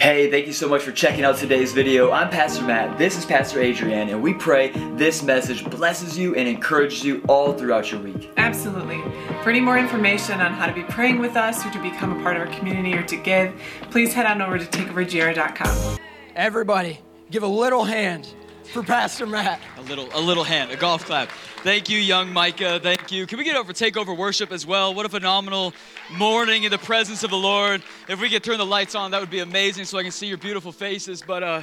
[0.00, 2.10] Hey, thank you so much for checking out today's video.
[2.10, 6.48] I'm Pastor Matt, this is Pastor Adrian, and we pray this message blesses you and
[6.48, 8.30] encourages you all throughout your week.
[8.38, 9.02] Absolutely.
[9.42, 12.22] For any more information on how to be praying with us or to become a
[12.22, 13.52] part of our community or to give,
[13.90, 15.98] please head on over to takeovergr.com.
[16.34, 18.34] Everybody, give a little hand
[18.70, 19.60] for Pastor Matt.
[19.78, 21.28] A little, a little hand, a golf clap.
[21.64, 22.78] Thank you, young Micah.
[22.80, 23.26] Thank you.
[23.26, 24.94] Can we get over takeover worship as well?
[24.94, 25.74] What a phenomenal
[26.12, 27.82] morning in the presence of the Lord.
[28.08, 30.28] If we could turn the lights on, that would be amazing, so I can see
[30.28, 31.20] your beautiful faces.
[31.26, 31.62] But uh,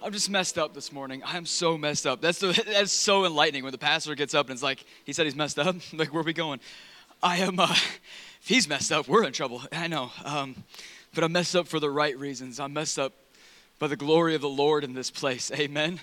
[0.00, 1.22] I'm just messed up this morning.
[1.24, 2.20] I'm so messed up.
[2.20, 5.24] That's the, that's so enlightening when the pastor gets up and it's like, he said
[5.26, 5.74] he's messed up.
[5.92, 6.60] like, where are we going?
[7.20, 7.58] I am.
[7.58, 7.66] Uh,
[8.42, 9.62] if he's messed up, we're in trouble.
[9.72, 10.12] I know.
[10.24, 10.62] Um,
[11.14, 12.60] but I'm messed up for the right reasons.
[12.60, 13.12] I'm messed up
[13.78, 15.50] by the glory of the Lord in this place.
[15.52, 16.00] Amen.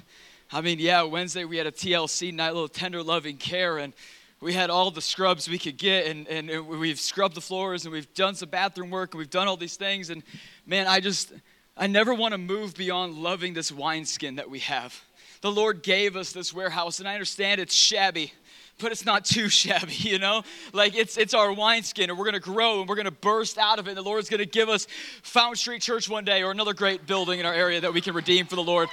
[0.51, 3.93] I mean, yeah, Wednesday we had a TLC night, a little tender loving care, and
[4.39, 7.91] we had all the scrubs we could get, and, and we've scrubbed the floors, and
[7.91, 10.11] we've done some bathroom work, and we've done all these things.
[10.11, 10.21] And
[10.67, 11.33] man, I just,
[11.75, 15.01] I never want to move beyond loving this wineskin that we have.
[15.41, 18.31] The Lord gave us this warehouse, and I understand it's shabby
[18.79, 20.43] but it's not too shabby, you know?
[20.73, 23.87] Like it's it's our wineskin, and we're gonna grow and we're gonna burst out of
[23.87, 23.91] it.
[23.91, 24.87] And the Lord's gonna give us
[25.23, 28.13] Fountain Street Church one day or another great building in our area that we can
[28.13, 28.89] redeem for the Lord.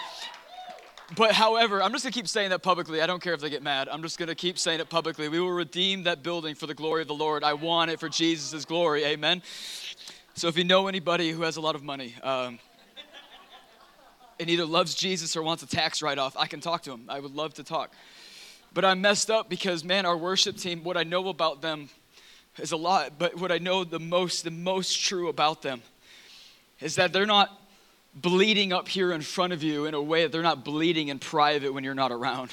[1.17, 3.03] But however, I'm just gonna keep saying that publicly.
[3.03, 3.89] I don't care if they get mad.
[3.91, 5.29] I'm just gonna keep saying it publicly.
[5.29, 7.45] We will redeem that building for the glory of the Lord.
[7.45, 9.05] I want it for Jesus' glory.
[9.05, 9.43] Amen.
[10.35, 12.59] So if you know anybody who has a lot of money, um,
[14.41, 17.05] and either loves Jesus or wants a tax write off, I can talk to him.
[17.09, 17.93] I would love to talk.
[18.73, 21.91] But I'm messed up because, man, our worship team, what I know about them
[22.59, 25.83] is a lot, but what I know the most, the most true about them
[26.81, 27.62] is that they're not
[28.15, 31.19] bleeding up here in front of you in a way that they're not bleeding in
[31.19, 32.53] private when you're not around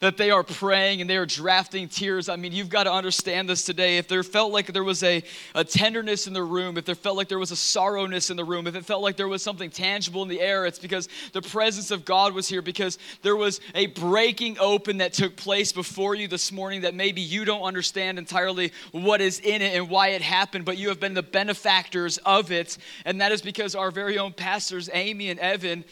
[0.00, 2.28] that they are praying and they are drafting tears.
[2.28, 3.98] I mean, you've got to understand this today.
[3.98, 5.22] If there felt like there was a,
[5.54, 8.44] a tenderness in the room, if there felt like there was a sorrowness in the
[8.44, 11.42] room, if it felt like there was something tangible in the air, it's because the
[11.42, 16.14] presence of God was here, because there was a breaking open that took place before
[16.14, 20.08] you this morning that maybe you don't understand entirely what is in it and why
[20.08, 22.78] it happened, but you have been the benefactors of it.
[23.04, 25.84] And that is because our very own pastors, Amy and Evan,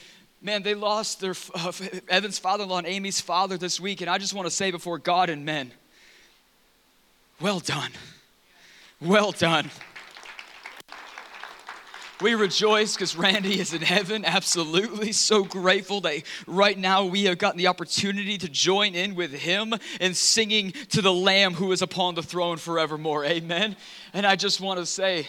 [0.45, 1.73] man, they lost their uh,
[2.09, 5.31] Evan's father-in-law and Amy's father this week, and I just want to say before God
[5.31, 5.73] and men,
[7.41, 7.91] well done,
[9.01, 9.71] well done.
[12.21, 14.25] We rejoice because Randy is in heaven.
[14.25, 15.11] Absolutely.
[15.11, 19.75] So grateful that right now we have gotten the opportunity to join in with him
[20.01, 23.25] in singing to the Lamb who is upon the throne forevermore.
[23.25, 23.77] Amen.
[24.13, 25.27] And I just want to say,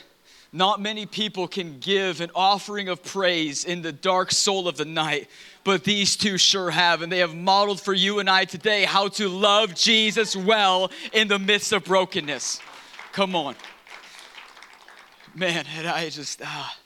[0.56, 4.86] not many people can give an offering of praise in the dark soul of the
[4.86, 5.30] night,
[5.66, 7.02] but these two sure have.
[7.02, 11.28] And they have modeled for you and I today how to love Jesus well in
[11.28, 12.62] the midst of brokenness.
[13.12, 13.56] Come on.
[15.34, 16.78] Man, and I just, ah,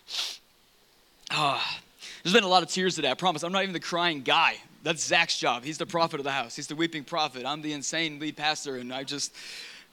[1.30, 1.80] ah.
[2.24, 3.44] There's been a lot of tears today, I promise.
[3.44, 4.56] I'm not even the crying guy.
[4.82, 5.64] That's Zach's job.
[5.64, 7.46] He's the prophet of the house, he's the weeping prophet.
[7.46, 9.32] I'm the insane lead pastor, and I just,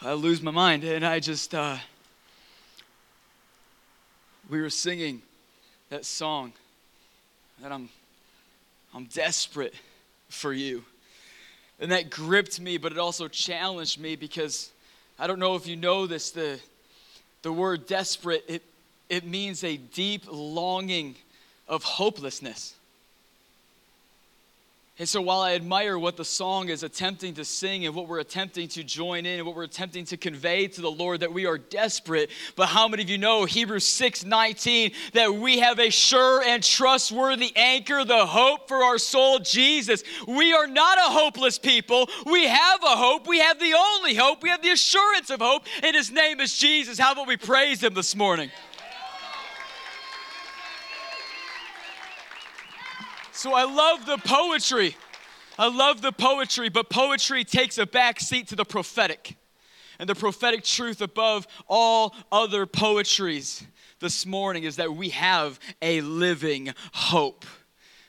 [0.00, 0.82] I lose my mind.
[0.82, 1.76] And I just, uh,
[4.48, 5.22] we were singing
[5.90, 6.52] that song
[7.62, 7.88] that I'm,
[8.94, 9.74] I'm desperate
[10.28, 10.84] for you.
[11.80, 14.70] And that gripped me, but it also challenged me because
[15.18, 16.60] I don't know if you know this, the,
[17.42, 18.62] the word desperate, it,
[19.08, 21.16] it means a deep longing
[21.68, 22.75] of hopelessness.
[24.98, 28.20] And so while I admire what the song is attempting to sing and what we're
[28.20, 31.44] attempting to join in and what we're attempting to convey to the Lord that we
[31.44, 36.42] are desperate, but how many of you know Hebrews 6:19 that we have a sure
[36.42, 40.02] and trustworthy anchor, the hope for our soul, Jesus.
[40.26, 42.08] We are not a hopeless people.
[42.24, 43.26] We have a hope.
[43.26, 44.42] We have the only hope.
[44.42, 46.98] We have the assurance of hope, and his name is Jesus.
[46.98, 48.50] How about we praise him this morning?
[53.36, 54.96] So I love the poetry.
[55.58, 59.36] I love the poetry, but poetry takes a back seat to the prophetic.
[59.98, 63.66] And the prophetic truth above all other poetries
[64.00, 67.44] this morning is that we have a living hope.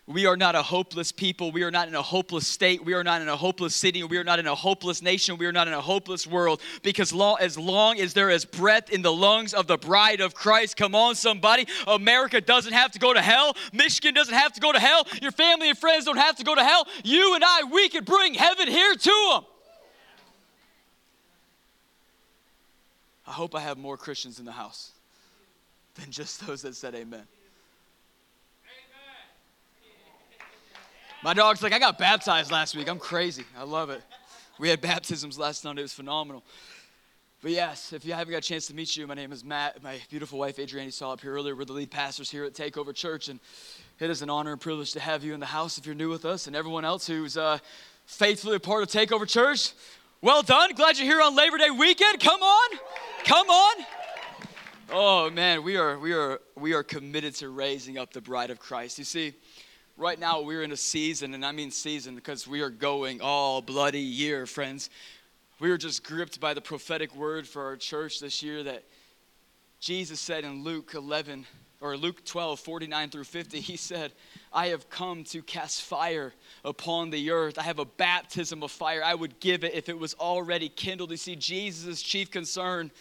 [0.08, 1.52] We are not a hopeless people.
[1.52, 2.86] We are not in a hopeless state.
[2.86, 4.06] We are not in a hopeless city.
[4.06, 5.38] We are not in a hopeless nation.
[5.38, 6.62] We are not in a hopeless world.
[6.82, 10.78] Because as long as there is breath in the lungs of the bride of Christ,
[10.78, 11.68] come on, somebody.
[11.88, 13.58] America doesn't have to go to hell.
[13.74, 15.06] Michigan doesn't have to go to hell.
[15.22, 16.88] Your family and friends don't have to go to hell.
[17.04, 19.46] You and I, we can bring heaven here to them.
[23.28, 24.92] I hope I have more Christians in the house
[25.96, 27.24] than just those that said amen.
[31.24, 32.88] My dog's like, I got baptized last week.
[32.88, 33.44] I'm crazy.
[33.58, 34.04] I love it.
[34.60, 35.82] We had baptisms last Sunday.
[35.82, 36.44] It was phenomenal.
[37.42, 39.82] But yes, if you haven't got a chance to meet you, my name is Matt.
[39.82, 41.56] My beautiful wife, Adrienne, saw up here earlier.
[41.56, 43.40] We're the lead pastors here at Takeover Church, and
[44.00, 46.10] it is an honor and privilege to have you in the house if you're new
[46.10, 47.58] with us, and everyone else who's uh,
[48.06, 49.74] faithfully a part of Takeover Church.
[50.22, 50.72] Well done.
[50.74, 52.20] Glad you're here on Labor Day weekend.
[52.20, 52.80] Come on,
[53.24, 53.86] come on.
[54.90, 58.60] Oh man, we are we are we are committed to raising up the bride of
[58.60, 58.98] Christ.
[58.98, 59.34] You see,
[59.98, 63.62] right now we're in a season, and I mean season because we are going all
[63.62, 64.90] bloody year, friends
[65.60, 68.84] we were just gripped by the prophetic word for our church this year that
[69.80, 71.46] Jesus said in Luke 11
[71.82, 74.12] or Luke 12, 49 through 50, he said,
[74.54, 76.34] I have come to cast fire
[76.64, 77.58] upon the earth.
[77.58, 79.04] I have a baptism of fire.
[79.04, 81.12] I would give it if it was already kindled.
[81.12, 82.92] You see, Jesus' chief concern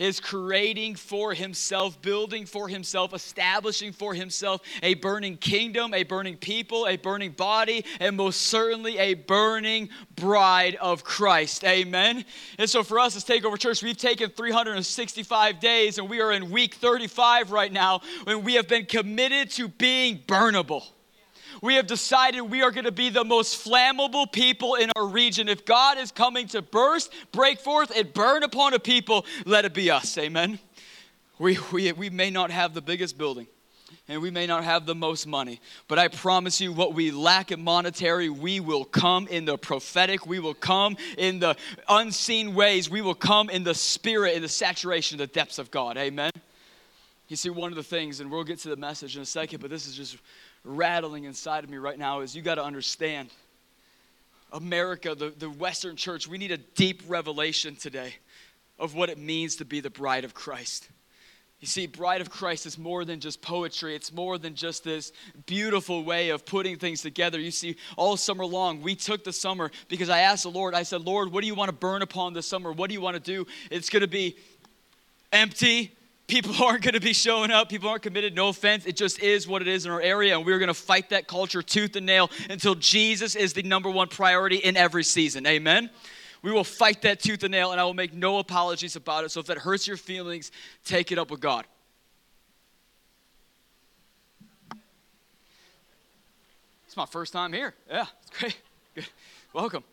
[0.00, 6.36] is creating for himself, building for himself, establishing for himself a burning kingdom, a burning
[6.36, 11.62] people, a burning body, and most certainly a burning bride of Christ.
[11.64, 12.24] Amen.
[12.58, 16.50] And so for us as Takeover Church, we've taken 365 days and we are in
[16.50, 20.84] week 35 right now when we have been committed to being burnable
[21.62, 25.48] we have decided we are going to be the most flammable people in our region.
[25.48, 29.74] If God is coming to burst, break forth, and burn upon a people, let it
[29.74, 30.16] be us.
[30.18, 30.58] Amen.
[31.38, 33.46] We, we, we may not have the biggest building
[34.08, 37.52] and we may not have the most money, but I promise you, what we lack
[37.52, 41.56] in monetary, we will come in the prophetic, we will come in the
[41.88, 45.96] unseen ways, we will come in the spirit, in the saturation, the depths of God.
[45.96, 46.32] Amen.
[47.28, 49.60] You see, one of the things, and we'll get to the message in a second,
[49.60, 50.16] but this is just
[50.64, 53.30] rattling inside of me right now is you got to understand
[54.52, 58.14] America, the, the Western church, we need a deep revelation today
[58.78, 60.88] of what it means to be the bride of Christ.
[61.60, 63.94] You see, Bride of Christ is more than just poetry.
[63.94, 65.12] It's more than just this
[65.44, 67.38] beautiful way of putting things together.
[67.38, 70.84] You see, all summer long, we took the summer because I asked the Lord, I
[70.84, 72.72] said, Lord, what do you want to burn upon this summer?
[72.72, 73.46] What do you want to do?
[73.70, 74.38] It's going to be
[75.32, 75.94] empty,
[76.30, 77.68] people aren't going to be showing up.
[77.68, 78.34] People aren't committed.
[78.34, 78.86] No offense.
[78.86, 80.36] It just is what it is in our area.
[80.36, 83.90] And we're going to fight that culture tooth and nail until Jesus is the number
[83.90, 85.46] one priority in every season.
[85.46, 85.90] Amen.
[86.42, 89.30] We will fight that tooth and nail, and I will make no apologies about it.
[89.30, 90.52] So if that hurts your feelings,
[90.84, 91.66] take it up with God.
[96.86, 97.74] It's my first time here.
[97.88, 98.60] Yeah, it's great.
[98.94, 99.06] Good.
[99.52, 99.84] Welcome.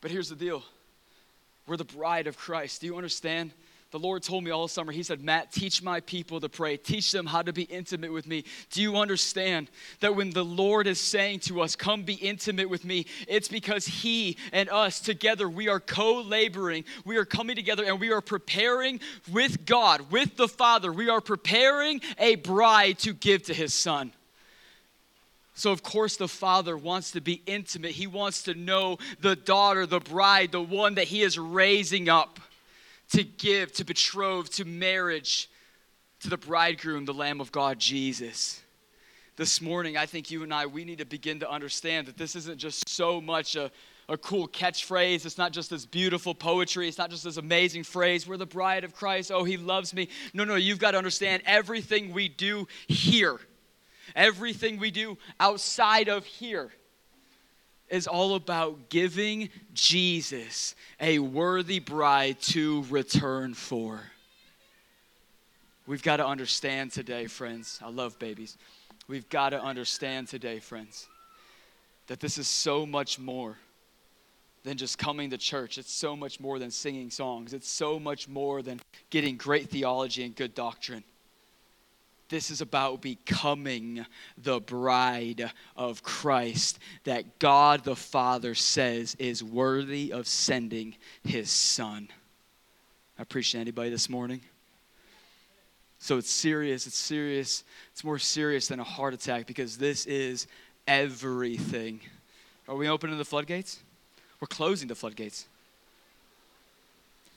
[0.00, 0.62] But here's the deal
[1.66, 2.80] we're the bride of Christ.
[2.80, 3.52] Do you understand?
[3.92, 6.78] The Lord told me all summer, He said, Matt, teach my people to pray.
[6.78, 8.44] Teach them how to be intimate with me.
[8.70, 12.86] Do you understand that when the Lord is saying to us, Come be intimate with
[12.86, 16.84] me, it's because He and us together, we are co laboring.
[17.04, 18.98] We are coming together and we are preparing
[19.30, 20.90] with God, with the Father.
[20.90, 24.12] We are preparing a bride to give to His Son.
[25.54, 27.90] So, of course, the father wants to be intimate.
[27.90, 32.40] He wants to know the daughter, the bride, the one that he is raising up
[33.12, 35.50] to give, to betroth, to marriage,
[36.20, 38.62] to the bridegroom, the Lamb of God, Jesus.
[39.36, 42.36] This morning, I think you and I, we need to begin to understand that this
[42.36, 43.70] isn't just so much a,
[44.08, 45.26] a cool catchphrase.
[45.26, 46.88] It's not just this beautiful poetry.
[46.88, 49.30] It's not just this amazing phrase, we're the bride of Christ.
[49.30, 50.08] Oh, he loves me.
[50.32, 53.38] No, no, you've got to understand everything we do here,
[54.16, 56.72] everything we do outside of here
[57.92, 64.00] is all about giving Jesus a worthy bride to return for.
[65.86, 67.78] We've got to understand today, friends.
[67.84, 68.56] I love babies.
[69.08, 71.06] We've got to understand today, friends,
[72.06, 73.58] that this is so much more
[74.64, 75.76] than just coming to church.
[75.76, 77.52] It's so much more than singing songs.
[77.52, 81.04] It's so much more than getting great theology and good doctrine.
[82.32, 84.06] This is about becoming
[84.38, 92.08] the bride of Christ that God the Father says is worthy of sending his Son.
[93.18, 94.40] I appreciate anybody this morning.
[95.98, 100.46] So it's serious, it's serious, it's more serious than a heart attack because this is
[100.88, 102.00] everything.
[102.66, 103.78] Are we opening the floodgates?
[104.40, 105.46] We're closing the floodgates.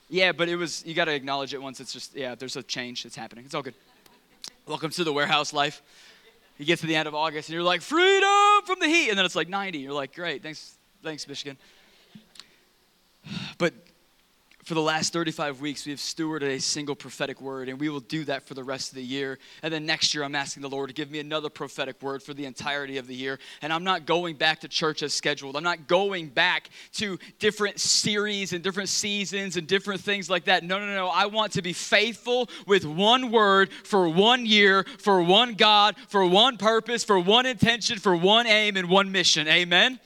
[0.10, 2.64] Yeah, but it was, you got to acknowledge it once it's just, yeah, there's a
[2.64, 3.44] change that's happening.
[3.44, 3.76] It's all good.
[4.68, 5.84] Welcome to the warehouse life.
[6.58, 9.10] You get to the end of August and you're like, freedom from the heat.
[9.10, 9.78] And then it's like 90.
[9.78, 11.58] You're like, great, thanks, thanks, Michigan.
[13.60, 13.74] But
[14.66, 18.00] for the last 35 weeks, we have stewarded a single prophetic word, and we will
[18.00, 19.38] do that for the rest of the year.
[19.62, 22.34] And then next year, I'm asking the Lord to give me another prophetic word for
[22.34, 23.38] the entirety of the year.
[23.62, 25.56] And I'm not going back to church as scheduled.
[25.56, 30.64] I'm not going back to different series and different seasons and different things like that.
[30.64, 31.10] No, no, no.
[31.10, 36.26] I want to be faithful with one word for one year, for one God, for
[36.26, 39.48] one purpose, for one intention, for one aim, and one mission.
[39.48, 40.00] Amen?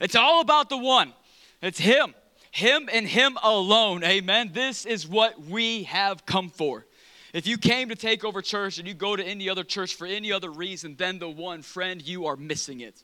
[0.00, 1.12] It's all about the one.
[1.60, 2.14] It's Him.
[2.58, 4.02] Him and Him alone.
[4.02, 4.50] Amen.
[4.52, 6.84] This is what we have come for.
[7.32, 10.08] If you came to take over church and you go to any other church for
[10.08, 12.96] any other reason than the one, friend, you are missing it.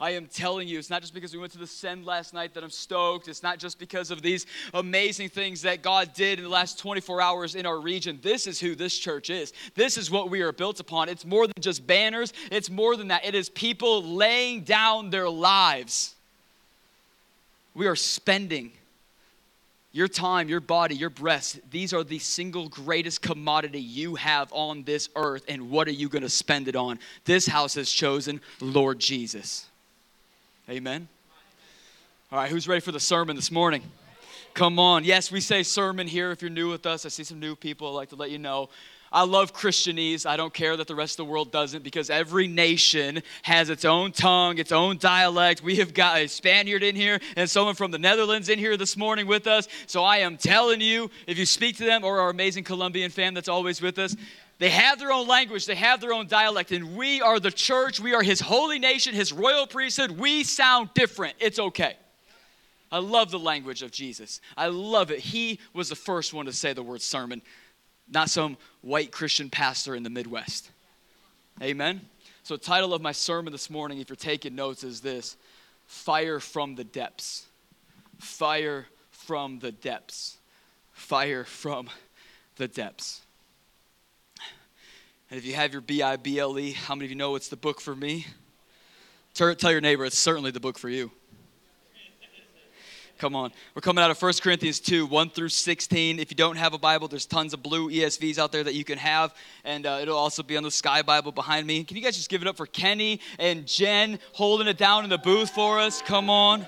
[0.00, 2.52] I am telling you, it's not just because we went to the Send last night
[2.54, 3.28] that I'm stoked.
[3.28, 7.20] It's not just because of these amazing things that God did in the last 24
[7.20, 8.18] hours in our region.
[8.22, 9.52] This is who this church is.
[9.76, 11.08] This is what we are built upon.
[11.08, 13.24] It's more than just banners, it's more than that.
[13.24, 16.16] It is people laying down their lives.
[17.72, 18.72] We are spending
[19.92, 24.84] your time, your body, your breath, these are the single greatest commodity you have on
[24.84, 25.44] this earth.
[25.48, 26.98] And what are you going to spend it on?
[27.24, 29.66] This house has chosen Lord Jesus.
[30.68, 31.08] Amen.
[32.30, 33.82] All right, who's ready for the sermon this morning?
[34.54, 35.04] Come on.
[35.04, 37.04] Yes, we say sermon here if you're new with us.
[37.04, 37.88] I see some new people.
[37.88, 38.68] I'd like to let you know.
[39.12, 40.24] I love Christianese.
[40.24, 43.84] I don't care that the rest of the world doesn't because every nation has its
[43.84, 45.64] own tongue, its own dialect.
[45.64, 48.96] We have got a Spaniard in here and someone from the Netherlands in here this
[48.96, 49.66] morning with us.
[49.86, 53.34] So I am telling you, if you speak to them or our amazing Colombian fam
[53.34, 54.14] that's always with us,
[54.60, 57.98] they have their own language, they have their own dialect, and we are the church.
[57.98, 60.12] We are His holy nation, His royal priesthood.
[60.12, 61.34] We sound different.
[61.40, 61.96] It's okay.
[62.92, 64.40] I love the language of Jesus.
[64.56, 65.20] I love it.
[65.20, 67.40] He was the first one to say the word sermon
[68.10, 70.70] not some white Christian pastor in the Midwest.
[71.62, 72.00] Amen?
[72.42, 75.36] So, title of my sermon this morning, if you're taking notes, is this
[75.86, 77.46] Fire from the Depths.
[78.18, 80.38] Fire from the Depths.
[80.92, 81.88] Fire from
[82.56, 83.22] the Depths.
[85.30, 87.36] And if you have your B I B L E, how many of you know
[87.36, 88.26] it's the book for me?
[89.34, 91.10] Tell your neighbor it's certainly the book for you.
[93.20, 93.52] Come on.
[93.74, 96.18] We're coming out of 1 Corinthians 2, 1 through 16.
[96.18, 98.82] If you don't have a Bible, there's tons of blue ESVs out there that you
[98.82, 101.84] can have, and uh, it'll also be on the Sky Bible behind me.
[101.84, 105.10] Can you guys just give it up for Kenny and Jen holding it down in
[105.10, 106.00] the booth for us?
[106.00, 106.64] Come on.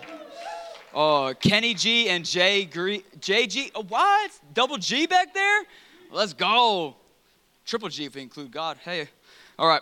[0.92, 3.02] Oh, Kenny G and Jay G.
[3.18, 3.70] JG.
[3.74, 4.30] Oh, what?
[4.52, 5.62] Double G back there?
[6.10, 6.96] Let's go.
[7.64, 8.76] Triple G if we include God.
[8.84, 9.08] Hey.
[9.58, 9.80] All right.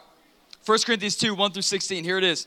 [0.67, 2.05] 1 Corinthians 2, 1 through 16.
[2.05, 2.47] Here it is.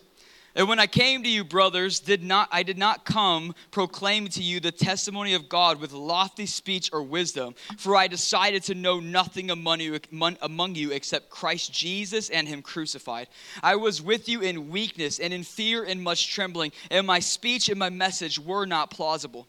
[0.55, 4.43] And when I came to you, brothers, did not I did not come proclaiming to
[4.43, 8.99] you the testimony of God with lofty speech or wisdom, for I decided to know
[8.99, 9.99] nothing among you,
[10.41, 13.29] among you except Christ Jesus and Him crucified.
[13.63, 17.69] I was with you in weakness and in fear and much trembling, and my speech
[17.69, 19.47] and my message were not plausible.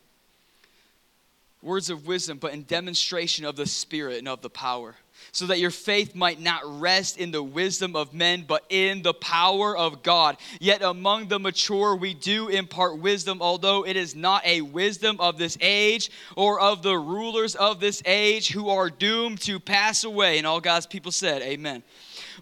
[1.64, 4.94] Words of wisdom, but in demonstration of the Spirit and of the power
[5.32, 9.14] so that your faith might not rest in the wisdom of men, but in the
[9.14, 10.36] power of God.
[10.60, 15.38] Yet among the mature, we do impart wisdom, although it is not a wisdom of
[15.38, 20.38] this age or of the rulers of this age who are doomed to pass away.
[20.38, 21.82] And all God's people said, Amen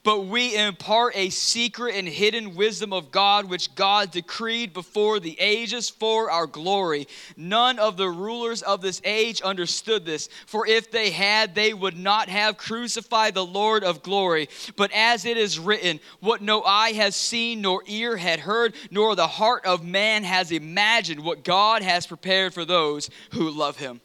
[0.04, 5.38] but we impart a secret and hidden wisdom of God, which God decreed before the
[5.38, 7.06] ages for our glory.
[7.36, 11.96] None of the rulers of this age understood this, for if they had, they would
[11.96, 14.48] not have crucified the Lord of glory.
[14.76, 19.14] But as it is written, what no eye has seen, nor ear had heard, nor
[19.14, 24.00] the heart of man has imagined, what God has prepared for those who love him.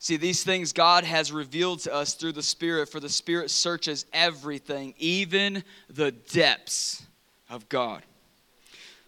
[0.00, 4.06] See, these things God has revealed to us through the Spirit, for the Spirit searches
[4.12, 7.04] everything, even the depths
[7.50, 8.02] of God.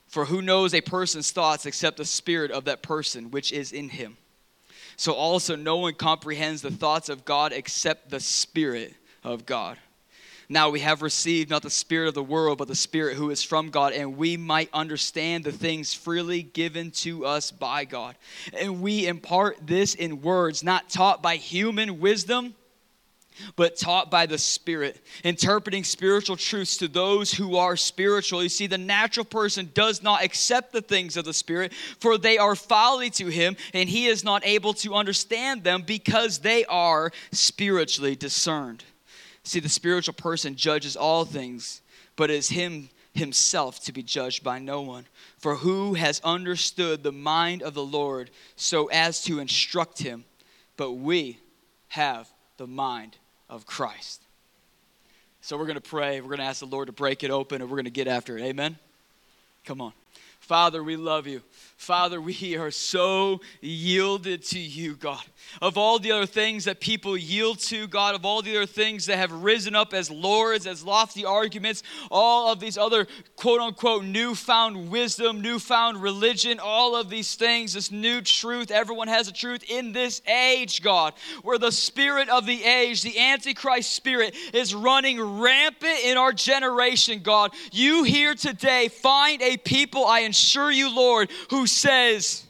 [0.08, 3.88] For who knows a person's thoughts except the Spirit of that person which is in
[3.88, 4.16] him?
[4.96, 9.78] So also, no one comprehends the thoughts of God except the Spirit of God.
[10.52, 13.40] Now we have received not the Spirit of the world, but the Spirit who is
[13.40, 18.16] from God, and we might understand the things freely given to us by God.
[18.58, 22.54] And we impart this in words, not taught by human wisdom
[23.56, 28.42] but taught by the Spirit, interpreting spiritual truths to those who are spiritual.
[28.42, 32.36] You see, the natural person does not accept the things of the Spirit, for they
[32.36, 37.12] are folly to him, and he is not able to understand them because they are
[37.32, 38.84] spiritually discerned.
[39.42, 41.80] See, the spiritual person judges all things,
[42.16, 45.06] but it is him himself to be judged by no one.
[45.38, 50.24] For who has understood the mind of the Lord so as to instruct him?
[50.76, 51.38] But we
[51.88, 53.16] have the mind
[53.48, 54.22] of Christ.
[55.40, 56.20] So we're going to pray.
[56.20, 58.06] We're going to ask the Lord to break it open and we're going to get
[58.06, 58.42] after it.
[58.42, 58.78] Amen?
[59.64, 59.92] Come on.
[60.38, 61.42] Father, we love you.
[61.76, 65.22] Father, we are so yielded to you, God.
[65.60, 69.06] Of all the other things that people yield to, God, of all the other things
[69.06, 73.06] that have risen up as lords, as lofty arguments, all of these other
[73.36, 79.28] quote unquote newfound wisdom, newfound religion, all of these things, this new truth, everyone has
[79.28, 84.34] a truth in this age, God, where the spirit of the age, the Antichrist spirit,
[84.54, 87.52] is running rampant in our generation, God.
[87.72, 92.44] You here today find a people, I assure you, Lord, who says,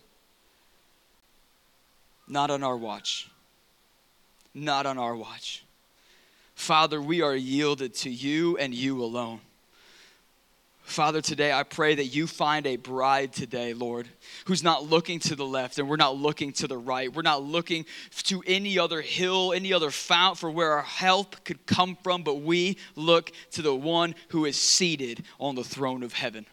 [2.31, 3.29] Not on our watch.
[4.55, 5.65] Not on our watch.
[6.55, 9.41] Father, we are yielded to you and you alone.
[10.83, 14.09] Father, today I pray that you find a bride today, Lord,
[14.45, 17.13] who's not looking to the left and we're not looking to the right.
[17.13, 17.85] We're not looking
[18.25, 22.43] to any other hill, any other fount for where our help could come from, but
[22.43, 26.47] we look to the one who is seated on the throne of heaven.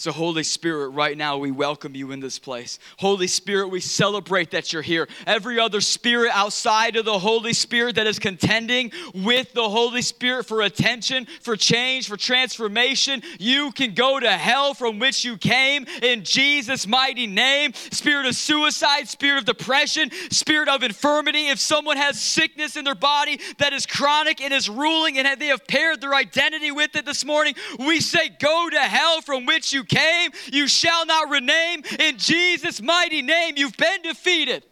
[0.00, 2.78] So, Holy Spirit, right now we welcome you in this place.
[2.98, 5.08] Holy Spirit, we celebrate that you're here.
[5.26, 10.46] Every other spirit outside of the Holy Spirit that is contending with the Holy Spirit
[10.46, 15.84] for attention, for change, for transformation, you can go to hell from which you came
[16.00, 17.72] in Jesus' mighty name.
[17.90, 21.48] Spirit of suicide, spirit of depression, spirit of infirmity.
[21.48, 25.46] If someone has sickness in their body that is chronic and is ruling and they
[25.46, 29.72] have paired their identity with it this morning, we say, Go to hell from which
[29.72, 31.82] you came, you shall not rename.
[31.98, 34.64] In Jesus' mighty name, you've been defeated.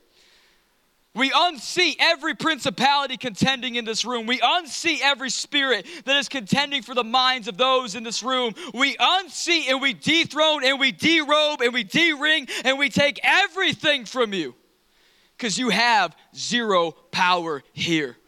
[1.16, 4.26] We unsee every principality contending in this room.
[4.26, 8.52] We unsee every spirit that is contending for the minds of those in this room.
[8.74, 14.04] We unsee and we dethrone and we derobe and we de-ring and we take everything
[14.04, 14.54] from you
[15.38, 18.18] because you have zero power here.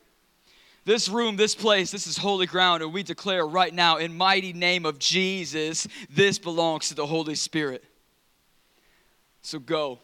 [0.89, 4.55] This room, this place, this is holy ground, and we declare right now, in mighty
[4.55, 7.85] name of Jesus, this belongs to the Holy Spirit.
[9.43, 9.99] So go.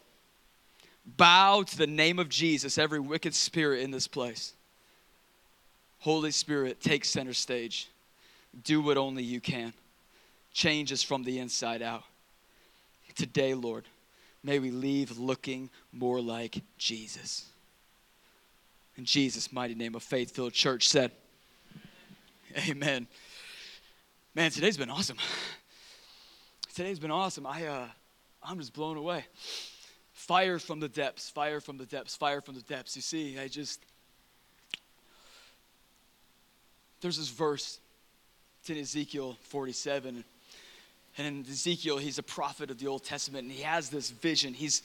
[1.03, 4.53] Bow to the name of Jesus, every wicked spirit in this place.
[6.01, 7.89] Holy Spirit, take center stage.
[8.63, 9.73] Do what only you can.
[10.53, 12.03] Change us from the inside out.
[13.15, 13.85] Today, Lord,
[14.43, 17.45] may we leave looking more like Jesus.
[18.97, 21.11] In Jesus' mighty name, a faith filled church said,
[22.69, 23.07] Amen.
[24.33, 25.17] Man, today's been awesome.
[26.73, 27.45] Today's been awesome.
[27.45, 27.87] I, uh,
[28.43, 29.25] I'm just blown away.
[30.13, 32.95] Fire from the depths, fire from the depths, fire from the depths.
[32.95, 33.81] You see, I just.
[37.01, 37.79] There's this verse.
[38.61, 40.23] It's in Ezekiel 47.
[41.17, 44.53] And in Ezekiel, he's a prophet of the Old Testament, and he has this vision.
[44.53, 44.81] He's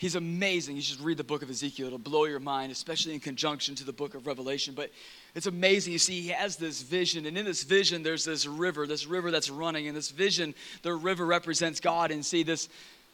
[0.00, 0.76] He's amazing.
[0.76, 1.88] You should read the book of Ezekiel.
[1.88, 4.72] It'll blow your mind, especially in conjunction to the book of Revelation.
[4.74, 4.90] But
[5.34, 5.92] it's amazing.
[5.92, 9.30] You see, he has this vision, and in this vision, there's this river, this river
[9.30, 9.88] that's running.
[9.88, 12.12] And this vision, the river represents God.
[12.12, 12.70] And see, this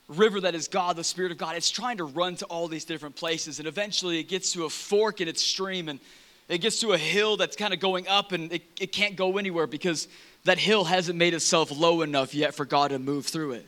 [0.06, 2.84] river that is God, the Spirit of God, it's trying to run to all these
[2.84, 3.58] different places.
[3.58, 5.98] And eventually, it gets to a fork in its stream, and
[6.48, 9.38] it gets to a hill that's kind of going up, and it, it can't go
[9.38, 10.06] anywhere because
[10.44, 13.66] that hill hasn't made itself low enough yet for God to move through it.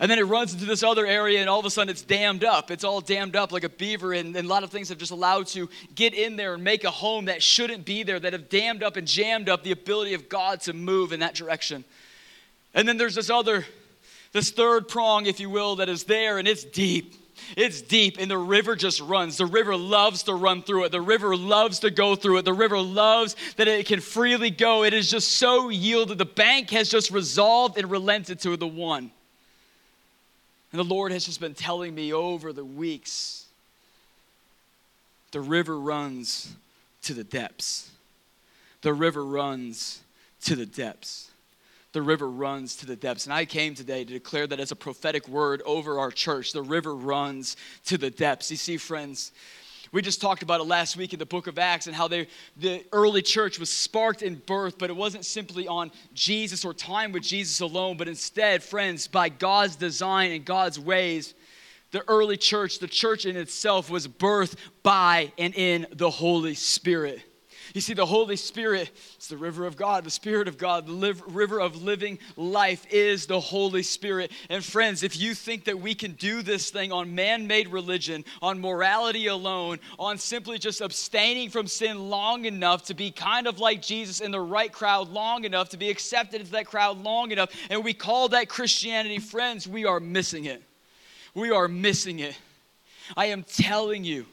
[0.00, 2.44] And then it runs into this other area, and all of a sudden it's dammed
[2.44, 2.70] up.
[2.70, 5.10] It's all dammed up like a beaver, and, and, a lot of things have just
[5.10, 8.48] allowed to get in there and make a home that shouldn't be there, that have
[8.48, 11.84] dammed up and jammed up the ability of God to move in that direction.
[12.74, 13.66] And then there's this other,
[14.30, 17.14] this third prong, if you will, that is there, and it's deep.
[17.56, 19.36] It's deep, and the river just runs.
[19.36, 20.92] The river loves to run through it.
[20.92, 22.44] The river loves to go through it.
[22.44, 24.84] The river loves that it can freely go.
[24.84, 26.18] It is just so yielded.
[26.18, 29.10] The bank has just resolved and relented to the one.
[30.72, 33.46] And the Lord has just been telling me over the weeks
[35.30, 36.54] the river runs
[37.02, 37.90] to the depths.
[38.82, 40.00] The river runs
[40.42, 41.30] to the depths.
[41.92, 43.26] The river runs to the depths.
[43.26, 46.52] And I came today to declare that as a prophetic word over our church.
[46.52, 48.50] The river runs to the depths.
[48.50, 49.32] You see, friends,
[49.92, 52.28] we just talked about it last week in the book of Acts and how they,
[52.56, 57.12] the early church was sparked in birth, but it wasn't simply on Jesus or time
[57.12, 61.34] with Jesus alone, but instead, friends, by God's design and God's ways,
[61.90, 67.22] the early church, the church in itself, was birthed by and in the Holy Spirit.
[67.74, 71.22] You see, the Holy Spirit is the river of God, the Spirit of God, the
[71.26, 74.32] river of living life is the Holy Spirit.
[74.48, 78.24] And friends, if you think that we can do this thing on man made religion,
[78.40, 83.58] on morality alone, on simply just abstaining from sin long enough to be kind of
[83.58, 87.32] like Jesus in the right crowd long enough, to be accepted into that crowd long
[87.32, 90.62] enough, and we call that Christianity, friends, we are missing it.
[91.34, 92.36] We are missing it.
[93.16, 94.26] I am telling you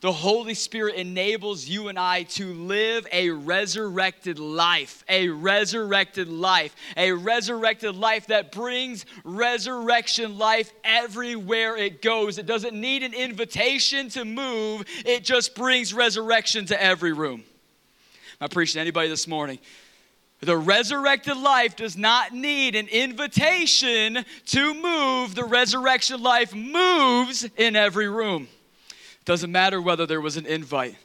[0.00, 6.74] the Holy Spirit enables you and I to live a resurrected life, a resurrected life,
[6.96, 12.38] a resurrected life that brings resurrection life everywhere it goes.
[12.38, 17.44] It doesn't need an invitation to move, it just brings resurrection to every room.
[18.40, 19.58] I'm preaching to anybody this morning.
[20.40, 25.34] The resurrected life does not need an invitation to move.
[25.34, 28.48] The resurrection life moves in every room.
[29.24, 30.96] Doesn't matter whether there was an invite.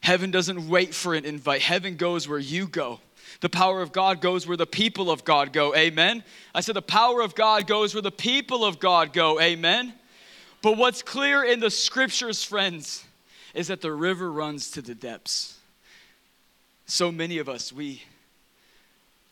[0.00, 1.62] Heaven doesn't wait for an invite.
[1.62, 3.00] Heaven goes where you go.
[3.40, 5.74] The power of God goes where the people of God go.
[5.74, 6.22] Amen.
[6.54, 9.40] I said the power of God goes where the people of God go.
[9.40, 9.94] Amen.
[10.62, 13.04] But what's clear in the scriptures, friends,
[13.54, 15.58] is that the river runs to the depths.
[16.86, 18.02] So many of us, we,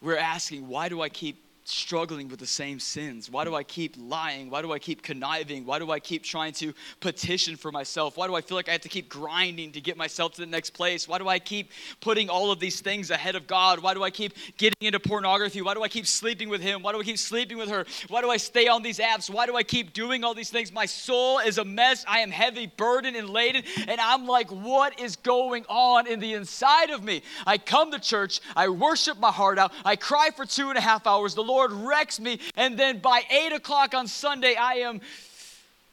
[0.01, 3.31] we're asking, why do I keep struggling with the same sins?
[3.31, 4.51] Why do I keep lying?
[4.51, 5.65] Why do I keep conniving?
[5.65, 8.17] Why do I keep trying to petition for myself?
[8.17, 10.47] Why do I feel like I have to keep grinding to get myself to the
[10.47, 11.07] next place?
[11.07, 11.71] Why do I keep
[12.01, 13.81] putting all of these things ahead of God?
[13.81, 15.63] Why do I keep getting into pornography?
[15.63, 16.83] Why do I keep sleeping with him?
[16.83, 17.85] Why do I keep sleeping with her?
[18.09, 19.31] Why do I stay on these apps?
[19.31, 20.73] Why do I keep doing all these things?
[20.73, 22.05] My soul is a mess.
[22.09, 23.63] I am heavy, burdened, and laden.
[23.87, 27.23] And I'm like, what is going on in the inside of me?
[27.47, 30.81] I come to church, I worship my heart out, I cry for two and a
[30.81, 31.35] half hours.
[31.35, 32.39] The Lord wrecks me.
[32.57, 35.01] And then by eight o'clock on Sunday, I am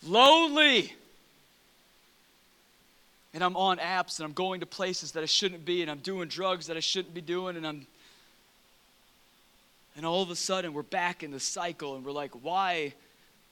[0.04, 0.93] lonely.
[3.34, 6.00] And I'm on apps and I'm going to places that I shouldn't be and I'm
[6.00, 7.86] doing drugs that I shouldn't be doing and I'm
[9.95, 12.93] and all of a sudden we're back in the cycle and we're like, why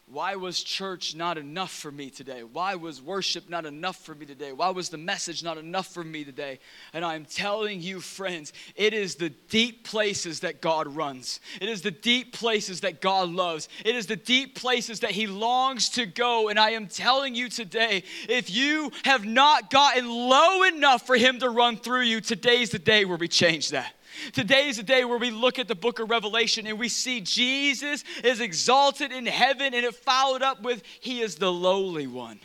[0.10, 2.42] why was church not enough for me today?
[2.42, 4.54] Why was worship not enough for me today?
[4.54, 6.60] Why was the message not enough for me today?
[6.94, 11.42] And I'm telling you, friends, it is the deep places that God runs.
[11.60, 13.68] It is the deep places that God loves.
[13.84, 16.48] It is the deep places that He longs to go.
[16.48, 21.40] And I am telling you today, if you have not gotten low enough for Him
[21.40, 23.94] to run through you, today's the day where we change that.
[24.34, 27.22] Today is the day where we look at the book of Revelation and we see
[27.22, 32.40] Jesus is exalted in heaven and it followed up with he is the lowly one.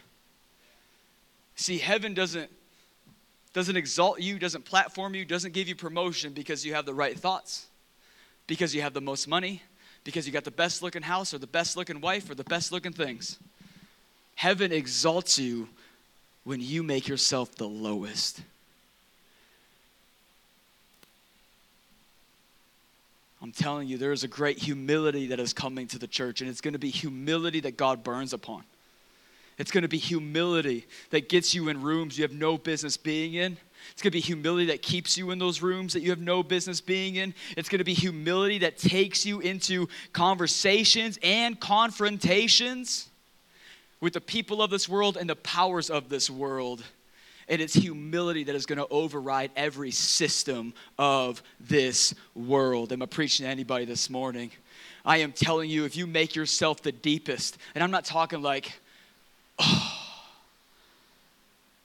[1.56, 2.50] See, heaven doesn't
[3.52, 7.18] doesn't exalt you, doesn't platform you, doesn't give you promotion because you have the right
[7.18, 7.66] thoughts,
[8.46, 9.62] because you have the most money,
[10.04, 12.72] because you got the best looking house or the best looking wife or the best
[12.72, 13.38] looking things.
[14.36, 15.68] Heaven exalts you
[16.44, 18.40] when you make yourself the lowest.
[23.42, 26.48] I'm telling you, there is a great humility that is coming to the church, and
[26.48, 28.62] it's going to be humility that God burns upon.
[29.58, 33.34] It's going to be humility that gets you in rooms you have no business being
[33.34, 33.58] in.
[33.92, 36.42] It's going to be humility that keeps you in those rooms that you have no
[36.42, 37.34] business being in.
[37.56, 43.08] It's going to be humility that takes you into conversations and confrontations
[44.00, 46.82] with the people of this world and the powers of this world.
[47.52, 52.94] And it's humility that is going to override every system of this world.
[52.94, 54.50] Am I preaching to anybody this morning?
[55.04, 58.72] I am telling you, if you make yourself the deepest, and I'm not talking like,
[59.58, 59.92] oh,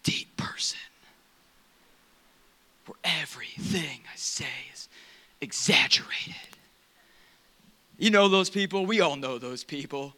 [0.04, 0.80] deep person,
[2.86, 4.88] where everything I say is
[5.42, 6.34] exaggerated.
[7.98, 8.86] You know those people?
[8.86, 10.16] We all know those people.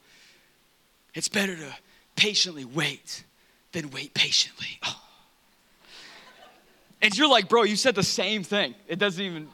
[1.16, 1.76] It's better to
[2.16, 3.24] patiently wait
[3.72, 4.78] than wait patiently.
[4.86, 5.06] Oh.
[7.02, 8.76] And you're like, bro, you said the same thing.
[8.88, 9.50] It doesn't even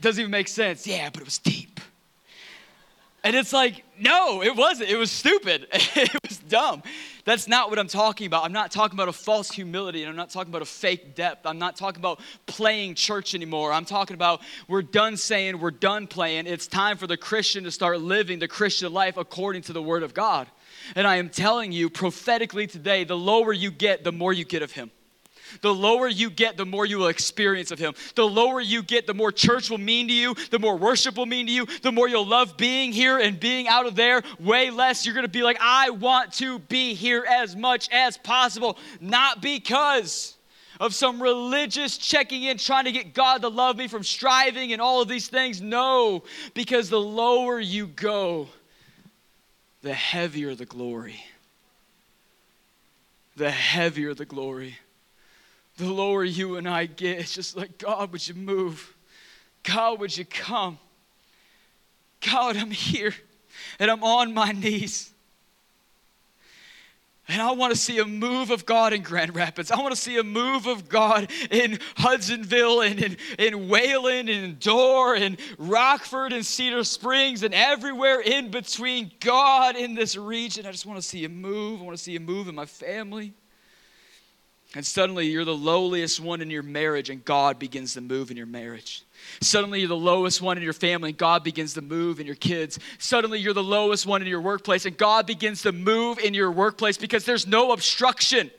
[0.00, 0.86] doesn't even make sense.
[0.86, 1.80] Yeah, but it was deep.
[3.24, 4.90] And it's like, no, it wasn't.
[4.90, 5.68] It was stupid.
[5.72, 6.82] it was dumb.
[7.24, 8.44] That's not what I'm talking about.
[8.44, 11.46] I'm not talking about a false humility and I'm not talking about a fake depth.
[11.46, 13.72] I'm not talking about playing church anymore.
[13.72, 16.48] I'm talking about we're done saying, we're done playing.
[16.48, 20.02] It's time for the Christian to start living the Christian life according to the Word
[20.02, 20.48] of God.
[20.96, 24.62] And I am telling you prophetically today, the lower you get, the more you get
[24.62, 24.90] of Him.
[25.60, 27.94] The lower you get, the more you will experience of Him.
[28.14, 31.26] The lower you get, the more church will mean to you, the more worship will
[31.26, 34.22] mean to you, the more you'll love being here and being out of there.
[34.40, 38.78] Way less, you're gonna be like, I want to be here as much as possible.
[39.00, 40.36] Not because
[40.80, 44.82] of some religious checking in, trying to get God to love me from striving and
[44.82, 45.60] all of these things.
[45.60, 48.48] No, because the lower you go,
[49.82, 51.22] the heavier the glory.
[53.36, 54.76] The heavier the glory
[55.76, 58.94] the lower you and I get, it's just like, God, would you move?
[59.62, 60.78] God, would you come?
[62.20, 63.14] God, I'm here
[63.78, 65.12] and I'm on my knees.
[67.28, 69.70] And I want to see a move of God in Grand Rapids.
[69.70, 74.58] I want to see a move of God in Hudsonville and in, in Wayland and
[74.58, 79.12] Dorr and Rockford and Cedar Springs and everywhere in between.
[79.20, 80.66] God in this region.
[80.66, 81.80] I just want to see a move.
[81.80, 83.32] I want to see a move in my family.
[84.74, 88.38] And suddenly you're the lowliest one in your marriage, and God begins to move in
[88.38, 89.04] your marriage.
[89.42, 92.36] Suddenly you're the lowest one in your family, and God begins to move in your
[92.36, 92.78] kids.
[92.98, 96.50] Suddenly you're the lowest one in your workplace, and God begins to move in your
[96.50, 98.50] workplace because there's no obstruction.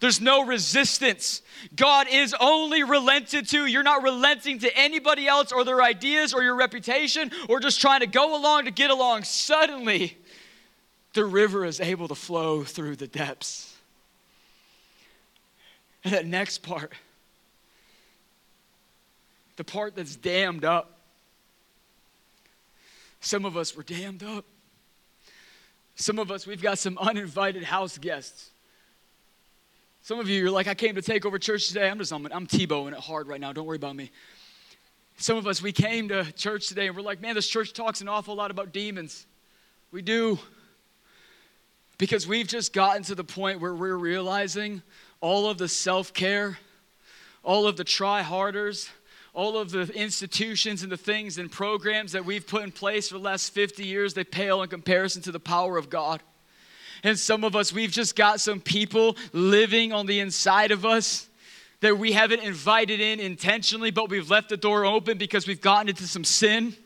[0.00, 1.42] There's no resistance.
[1.76, 3.66] God is only relented to.
[3.66, 8.00] You're not relenting to anybody else or their ideas or your reputation or just trying
[8.00, 9.22] to go along to get along.
[9.22, 10.18] Suddenly,
[11.14, 13.73] the river is able to flow through the depths.
[16.04, 16.92] And that next part,
[19.56, 20.90] the part that's dammed up.
[23.20, 24.44] Some of us were dammed up.
[25.96, 28.50] Some of us, we've got some uninvited house guests.
[30.02, 31.88] Some of you, you're like, I came to take over church today.
[31.88, 33.52] I'm just, I'm, I'm Tebowing it hard right now.
[33.52, 34.10] Don't worry about me.
[35.16, 38.00] Some of us, we came to church today and we're like, man, this church talks
[38.00, 39.24] an awful lot about demons.
[39.92, 40.38] We do.
[41.96, 44.82] Because we've just gotten to the point where we're realizing
[45.24, 46.58] all of the self care,
[47.42, 48.90] all of the try harders,
[49.32, 53.14] all of the institutions and the things and programs that we've put in place for
[53.14, 56.22] the last 50 years, they pale in comparison to the power of God.
[57.02, 61.26] And some of us, we've just got some people living on the inside of us
[61.80, 65.88] that we haven't invited in intentionally, but we've left the door open because we've gotten
[65.88, 66.76] into some sin.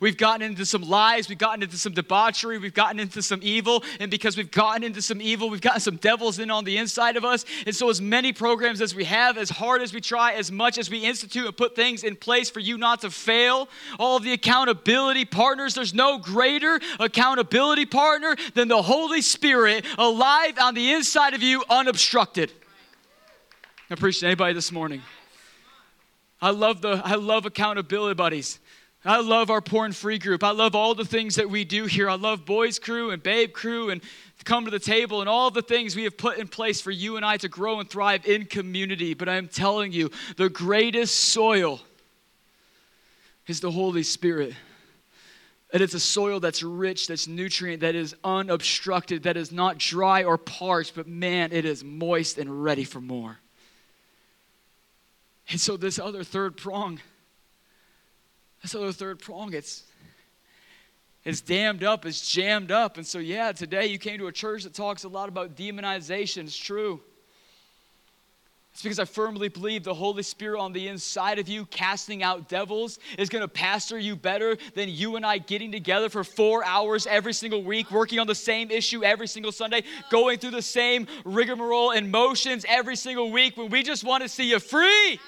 [0.00, 3.84] We've gotten into some lies, we've gotten into some debauchery, we've gotten into some evil,
[4.00, 7.16] and because we've gotten into some evil, we've gotten some devils in on the inside
[7.16, 7.44] of us.
[7.66, 10.78] And so, as many programs as we have, as hard as we try, as much
[10.78, 14.22] as we institute and put things in place for you not to fail, all of
[14.22, 20.92] the accountability partners, there's no greater accountability partner than the Holy Spirit alive on the
[20.92, 22.52] inside of you, unobstructed.
[23.90, 25.02] I appreciate anybody this morning.
[26.40, 28.60] I love the I love accountability buddies.
[29.04, 30.42] I love our porn free group.
[30.42, 32.10] I love all the things that we do here.
[32.10, 34.02] I love Boys Crew and Babe Crew and
[34.44, 37.16] come to the table and all the things we have put in place for you
[37.16, 39.14] and I to grow and thrive in community.
[39.14, 41.80] But I'm telling you, the greatest soil
[43.46, 44.54] is the Holy Spirit.
[45.72, 50.24] And it's a soil that's rich, that's nutrient, that is unobstructed, that is not dry
[50.24, 53.38] or parched, but man, it is moist and ready for more.
[55.50, 57.00] And so, this other third prong,
[58.62, 59.84] this the third prong, it's
[61.24, 62.96] it's dammed up, it's jammed up.
[62.96, 66.44] And so, yeah, today you came to a church that talks a lot about demonization.
[66.44, 67.00] It's true.
[68.72, 72.48] It's because I firmly believe the Holy Spirit on the inside of you, casting out
[72.48, 76.64] devils, is going to pastor you better than you and I getting together for four
[76.64, 80.62] hours every single week, working on the same issue every single Sunday, going through the
[80.62, 85.18] same rigmarole and motions every single week when we just want to see you free.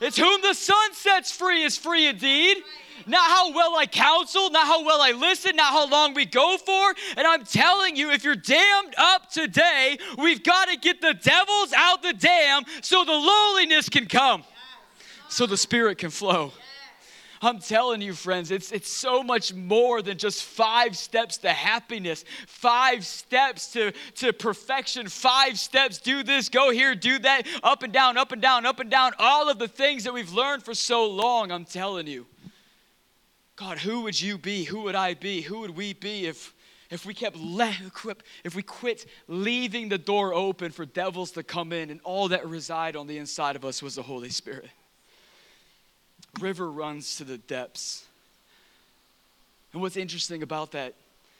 [0.00, 2.58] It's whom the Son sets free is free indeed.
[3.06, 6.56] Not how well I counsel, not how well I listen, not how long we go
[6.56, 6.94] for.
[7.16, 11.72] And I'm telling you, if you're dammed up today, we've got to get the devils
[11.76, 14.44] out the dam so the lowliness can come,
[15.28, 16.52] so the Spirit can flow.
[17.44, 22.24] I'm telling you, friends, it's, it's so much more than just five steps to happiness,
[22.46, 27.92] five steps to, to perfection, five steps, do this, go here, do that, up and
[27.92, 30.74] down, up and down, up and down, all of the things that we've learned for
[30.74, 31.50] so long.
[31.50, 32.26] I'm telling you.
[33.56, 34.64] God, who would you be?
[34.64, 35.40] Who would I be?
[35.40, 36.54] Who would we be if,
[36.90, 37.72] if we kept le-
[38.42, 42.46] if we quit leaving the door open for devils to come in and all that
[42.48, 44.70] reside on the inside of us was the Holy Spirit?
[46.40, 48.06] River runs to the depths.
[49.72, 50.94] And what's interesting about that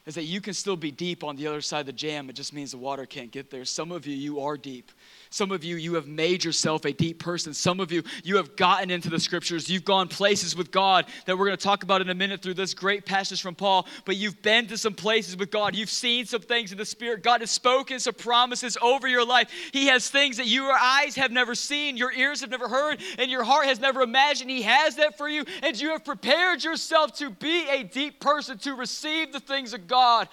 [0.07, 2.29] is that you can still be deep on the other side of the jam.
[2.29, 3.65] It just means the water can't get there.
[3.65, 4.91] Some of you, you are deep.
[5.35, 7.53] Some of you, you have made yourself a deep person.
[7.53, 9.69] Some of you, you have gotten into the scriptures.
[9.69, 12.55] You've gone places with God that we're going to talk about in a minute through
[12.55, 13.89] this great passage from Paul.
[14.05, 15.75] But you've been to some places with God.
[15.75, 17.25] You've seen some things in the Spirit.
[17.25, 19.51] God has spoken some promises over your life.
[19.73, 23.29] He has things that your eyes have never seen, your ears have never heard, and
[23.29, 24.51] your heart has never imagined.
[24.51, 25.45] He has that for you.
[25.65, 29.89] And you have prepared yourself to be a deep person, to receive the things of
[29.89, 30.29] God.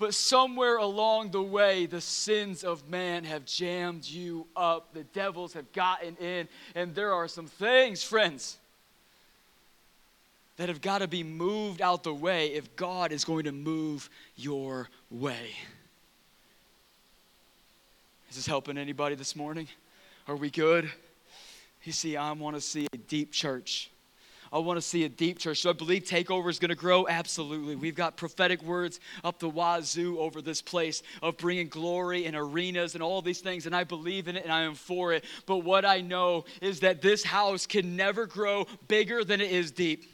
[0.00, 4.94] But somewhere along the way, the sins of man have jammed you up.
[4.94, 6.48] The devils have gotten in.
[6.74, 8.56] And there are some things, friends,
[10.56, 14.08] that have got to be moved out the way if God is going to move
[14.36, 15.50] your way.
[18.30, 19.68] Is this helping anybody this morning?
[20.26, 20.90] Are we good?
[21.84, 23.89] You see, I want to see a deep church
[24.52, 25.60] I want to see a deep church.
[25.60, 27.06] So I believe takeover is going to grow?
[27.06, 27.76] Absolutely.
[27.76, 32.94] We've got prophetic words up the wazoo over this place of bringing glory and arenas
[32.94, 35.24] and all these things, and I believe in it and I am for it.
[35.46, 39.70] But what I know is that this house can never grow bigger than it is
[39.70, 40.04] deep.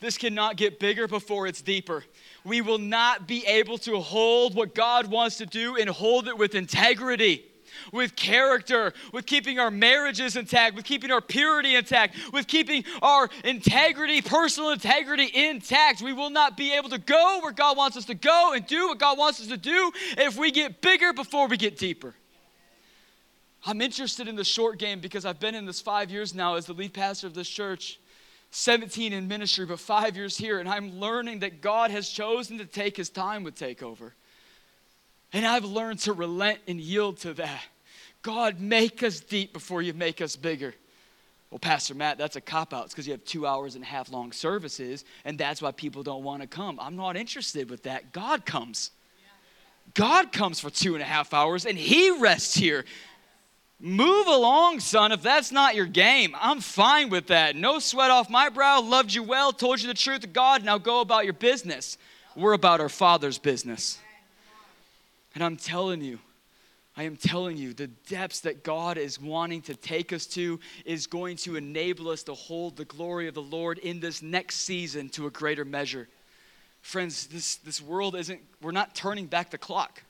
[0.00, 2.02] This cannot get bigger before it's deeper.
[2.44, 6.36] We will not be able to hold what God wants to do and hold it
[6.36, 7.44] with integrity
[7.92, 13.28] with character, with keeping our marriages intact, with keeping our purity intact, with keeping our
[13.44, 16.02] integrity, personal integrity intact.
[16.02, 18.88] We will not be able to go where God wants us to go and do
[18.88, 22.14] what God wants us to do if we get bigger before we get deeper.
[23.64, 26.66] I'm interested in the short game because I've been in this five years now as
[26.66, 27.98] the lead pastor of this church.
[28.52, 32.66] 17 in ministry, but five years here, and I'm learning that God has chosen to
[32.66, 34.12] take his time with takeover.
[35.32, 37.62] And I've learned to relent and yield to that.
[38.22, 40.74] God, make us deep before you make us bigger.
[41.50, 42.86] Well, Pastor Matt, that's a cop out.
[42.86, 46.02] It's because you have two hours and a half long services, and that's why people
[46.02, 46.80] don't want to come.
[46.80, 48.12] I'm not interested with that.
[48.12, 48.90] God comes.
[49.94, 52.84] God comes for two and a half hours and he rests here.
[53.78, 56.36] Move along, son, if that's not your game.
[56.40, 57.56] I'm fine with that.
[57.56, 58.80] No sweat off my brow.
[58.80, 60.64] Loved you well, told you the truth of God.
[60.64, 61.98] Now go about your business.
[62.36, 63.98] We're about our Father's business.
[65.34, 66.20] And I'm telling you,
[66.96, 71.06] I am telling you, the depths that God is wanting to take us to is
[71.06, 75.08] going to enable us to hold the glory of the Lord in this next season
[75.10, 76.08] to a greater measure.
[76.82, 80.02] Friends, this, this world isn't, we're not turning back the clock.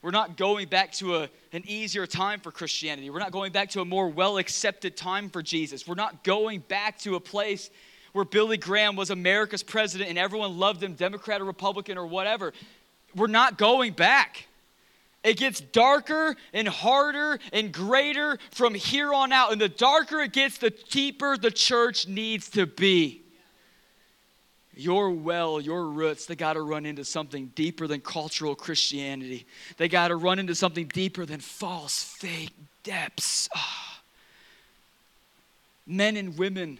[0.00, 3.10] We're not going back to a, an easier time for Christianity.
[3.10, 5.88] We're not going back to a more well accepted time for Jesus.
[5.88, 7.70] We're not going back to a place
[8.12, 12.52] where Billy Graham was America's president and everyone loved him, Democrat or Republican or whatever.
[13.16, 14.46] We're not going back.
[15.26, 19.50] It gets darker and harder and greater from here on out.
[19.50, 23.22] And the darker it gets, the deeper the church needs to be
[24.76, 29.46] your well, your roots, they got to run into something deeper than cultural Christianity.
[29.78, 32.52] They got to run into something deeper than false, fake
[32.84, 33.48] depths.
[33.56, 33.98] Oh.
[35.88, 36.78] Men and women,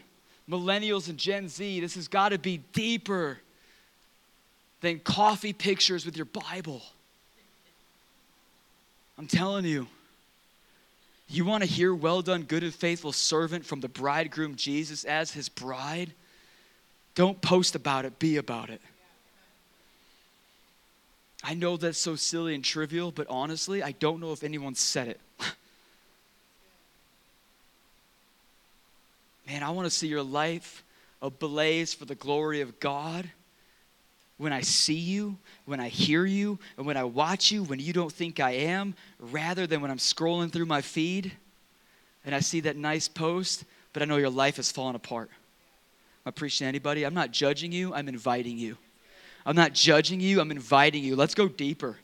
[0.49, 3.39] millennials and Gen Z, this has got to be deeper
[4.83, 6.83] than coffee pictures with your Bible.
[9.19, 9.87] I'm telling you.
[11.29, 15.33] You want to hear, well done, good and faithful servant from the bridegroom Jesus as
[15.33, 16.13] his bride?
[17.17, 18.81] Don't post about it, be about it.
[21.43, 25.09] I know that's so silly and trivial, but honestly, I don't know if anyone said
[25.09, 25.21] it.
[29.47, 30.85] Man, I want to see your life
[31.23, 33.31] ablaze for the glory of God.
[34.39, 37.93] When I see you, when I hear you, and when I watch you, when you
[37.93, 41.33] don't think I am, rather than when I'm scrolling through my feed
[42.25, 45.31] and I see that nice post, but I know your life has fallen apart.
[46.27, 47.05] I'm preaching to anybody.
[47.05, 48.77] I'm not judging you, I'm inviting you.
[49.47, 51.17] I'm not judging you, I'm inviting you.
[51.17, 51.97] Let's go deeper.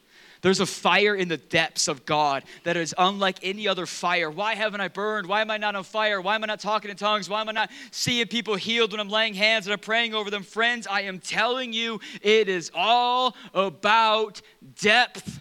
[0.43, 4.31] There's a fire in the depths of God that is unlike any other fire.
[4.31, 5.27] Why haven't I burned?
[5.27, 6.21] Why am I not on fire?
[6.21, 7.29] Why am I not talking in tongues?
[7.29, 10.31] Why am I not seeing people healed when I'm laying hands and I'm praying over
[10.31, 10.43] them?
[10.43, 14.43] Friends, I am telling you, it is all about
[14.81, 15.41] depth.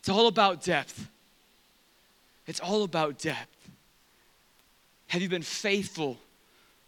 [0.00, 1.08] It's all about depth.
[2.46, 3.48] It's all about depth.
[5.08, 6.18] Have you been faithful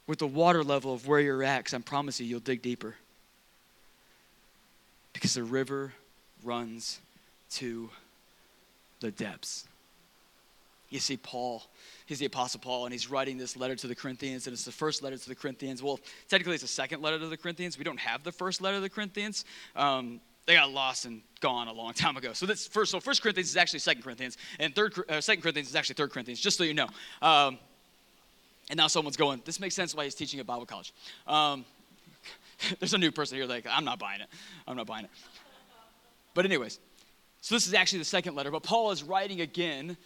[0.07, 2.95] with the water level of where you're at, because I promise you, you'll dig deeper.
[5.13, 5.93] Because the river
[6.45, 7.01] runs
[7.51, 7.91] to
[9.01, 9.67] the depths.
[10.91, 11.63] You see, Paul,
[12.07, 14.73] he's the Apostle Paul, and he's writing this letter to the Corinthians, and it's the
[14.73, 15.83] first letter to the Corinthians.
[15.83, 17.77] Well, technically, it's the second letter to the Corinthians.
[17.79, 19.45] We don't have the first letter to the Corinthians.
[19.75, 22.33] Um, they got lost and gone a long time ago.
[22.33, 25.69] So this first, so First Corinthians is actually Second Corinthians, and third, uh, Second Corinthians
[25.69, 26.41] is actually Third Corinthians.
[26.41, 26.89] Just so you know.
[27.23, 27.59] Um,
[28.71, 30.93] and now someone's going, this makes sense why he's teaching at Bible college.
[31.27, 31.65] Um,
[32.79, 34.29] there's a new person here like, I'm not buying it.
[34.67, 35.11] I'm not buying it.
[36.35, 36.79] But, anyways,
[37.41, 39.97] so this is actually the second letter, but Paul is writing again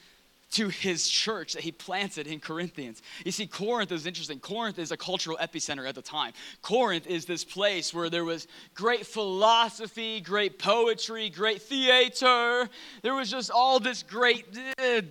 [0.51, 3.03] to his church that he planted in Corinthians.
[3.25, 4.41] You see, Corinth is interesting.
[4.41, 6.33] Corinth is a cultural epicenter at the time.
[6.63, 12.69] Corinth is this place where there was great philosophy, great poetry, great theater.
[13.03, 14.47] There was just all this great,
[14.79, 15.03] uh,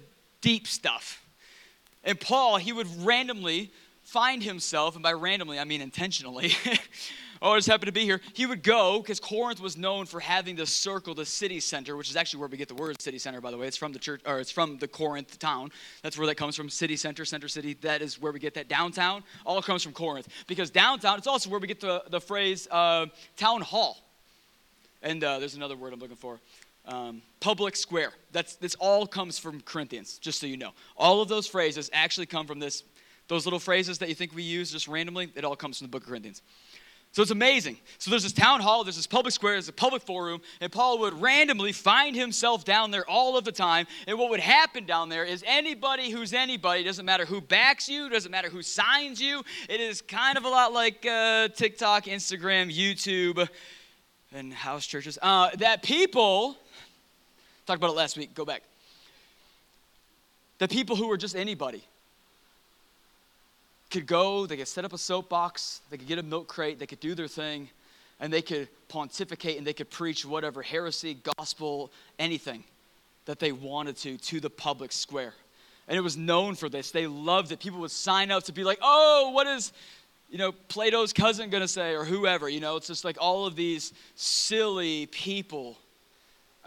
[0.42, 1.24] deep stuff.
[2.04, 6.52] And Paul, he would randomly find himself, and by randomly, I mean intentionally.
[7.41, 8.21] oh, I just happened to be here.
[8.34, 12.10] He would go, because Corinth was known for having the circle, the city center, which
[12.10, 13.67] is actually where we get the word city center, by the way.
[13.67, 15.71] It's from the church, or it's from the Corinth town.
[16.02, 16.69] That's where that comes from.
[16.69, 17.73] City center, center city.
[17.82, 19.23] That is where we get that downtown.
[19.45, 20.28] All comes from Corinth.
[20.47, 23.97] Because downtown, it's also where we get the, the phrase uh, town hall.
[25.02, 26.39] And uh, there's another word I'm looking for
[26.88, 28.13] um, public square.
[28.32, 30.71] That's this all comes from Corinthians, just so you know.
[30.95, 32.84] All of those phrases actually come from this.
[33.28, 35.91] Those little phrases that you think we use just randomly, it all comes from the
[35.91, 36.41] book of Corinthians.
[37.18, 37.78] So it's amazing.
[37.98, 41.00] So there's this town hall, there's this public square, there's a public forum, and Paul
[41.00, 43.88] would randomly find himself down there all of the time.
[44.06, 48.08] And what would happen down there is anybody who's anybody, doesn't matter who backs you,
[48.08, 49.42] doesn't matter who signs you.
[49.68, 53.50] It is kind of a lot like uh, TikTok, Instagram, YouTube,
[54.32, 55.18] and house churches.
[55.20, 56.56] Uh, that people
[57.66, 58.36] Talked about it last week.
[58.36, 58.62] Go back.
[60.60, 61.84] The people who were just anybody
[63.90, 66.85] could go, they could set up a soapbox, they could get a milk crate, they
[66.85, 67.69] could do their thing,
[68.19, 72.63] and they could pontificate and they could preach whatever heresy, gospel, anything
[73.25, 75.33] that they wanted to to the public square.
[75.88, 76.92] And it was known for this.
[76.92, 77.60] They loved it.
[77.60, 79.71] People would sign up to be like, oh, what is,
[80.29, 83.56] you know, Plato's cousin gonna say, or whoever, you know, it's just like all of
[83.56, 85.77] these silly people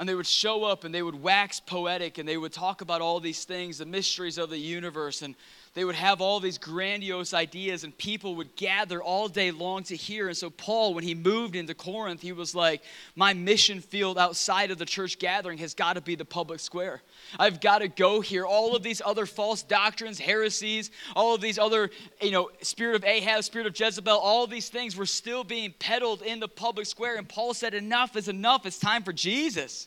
[0.01, 3.03] and they would show up and they would wax poetic and they would talk about
[3.03, 5.21] all these things, the mysteries of the universe.
[5.21, 5.35] And
[5.75, 9.95] they would have all these grandiose ideas and people would gather all day long to
[9.95, 10.27] hear.
[10.27, 12.83] And so paul when he moved into corinth he was like
[13.15, 17.03] my mission field outside of the church gathering has got to be the public square.
[17.39, 18.45] I've got to go here.
[18.45, 21.91] All of these other false doctrines heresies all of these other
[22.21, 26.23] you know spirit of ahab spirit of jezebel all these things were still being peddled
[26.23, 27.17] in the public square.
[27.17, 28.67] And paul said enough is enough.
[28.67, 29.87] It's time for jesus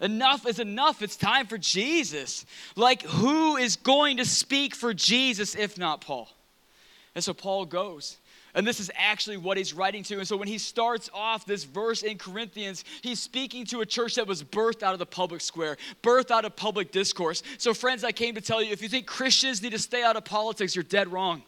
[0.00, 1.02] Enough is enough.
[1.02, 2.46] It's time for Jesus.
[2.74, 6.28] Like, who is going to speak for Jesus if not Paul?
[7.14, 8.18] And so Paul goes.
[8.54, 10.18] And this is actually what he's writing to.
[10.18, 14.14] And so when he starts off this verse in Corinthians, he's speaking to a church
[14.14, 17.42] that was birthed out of the public square, birthed out of public discourse.
[17.58, 20.16] So, friends, I came to tell you if you think Christians need to stay out
[20.16, 21.42] of politics, you're dead wrong.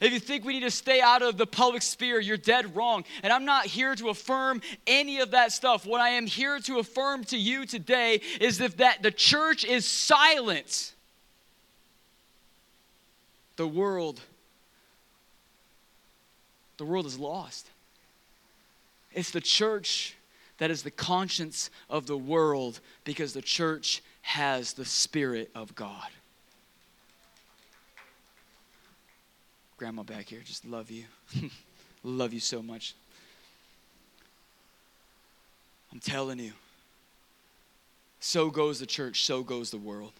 [0.00, 3.04] If you think we need to stay out of the public sphere, you're dead wrong.
[3.22, 5.86] And I'm not here to affirm any of that stuff.
[5.86, 9.84] What I am here to affirm to you today is if that the church is
[9.84, 10.92] silent,
[13.56, 14.20] the world
[16.76, 17.68] the world is lost.
[19.12, 20.14] It's the church
[20.58, 26.08] that is the conscience of the world because the church has the spirit of God.
[29.76, 31.04] Grandma back here, just love you.
[32.02, 32.94] love you so much.
[35.92, 36.52] I'm telling you,
[38.20, 40.12] so goes the church, so goes the world.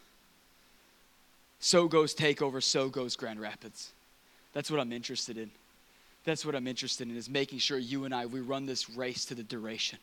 [1.58, 3.92] So goes Takeover, so goes Grand Rapids.
[4.52, 5.50] That's what I'm interested in.
[6.24, 9.24] That's what I'm interested in is making sure you and I we run this race
[9.26, 9.98] to the duration.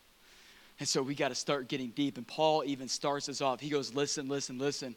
[0.80, 2.18] And so we got to start getting deep.
[2.18, 3.60] And Paul even starts us off.
[3.60, 4.96] He goes, Listen, listen, listen.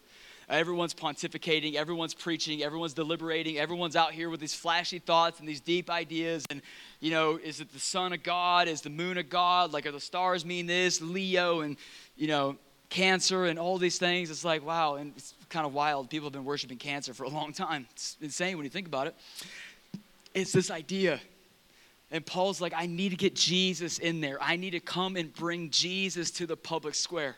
[0.48, 5.60] Everyone's pontificating, everyone's preaching, everyone's deliberating, everyone's out here with these flashy thoughts and these
[5.60, 6.44] deep ideas.
[6.50, 6.62] And,
[7.00, 8.68] you know, is it the sun of God?
[8.68, 9.72] Is the moon of God?
[9.72, 11.02] Like, are the stars mean this?
[11.02, 11.76] Leo and,
[12.16, 12.56] you know,
[12.90, 14.30] cancer and all these things.
[14.30, 14.94] It's like, wow.
[14.94, 16.10] And it's kind of wild.
[16.10, 17.88] People have been worshiping cancer for a long time.
[17.90, 19.16] It's insane when you think about it.
[20.32, 21.20] It's this idea.
[22.12, 24.38] And Paul's like, I need to get Jesus in there.
[24.40, 27.34] I need to come and bring Jesus to the public square.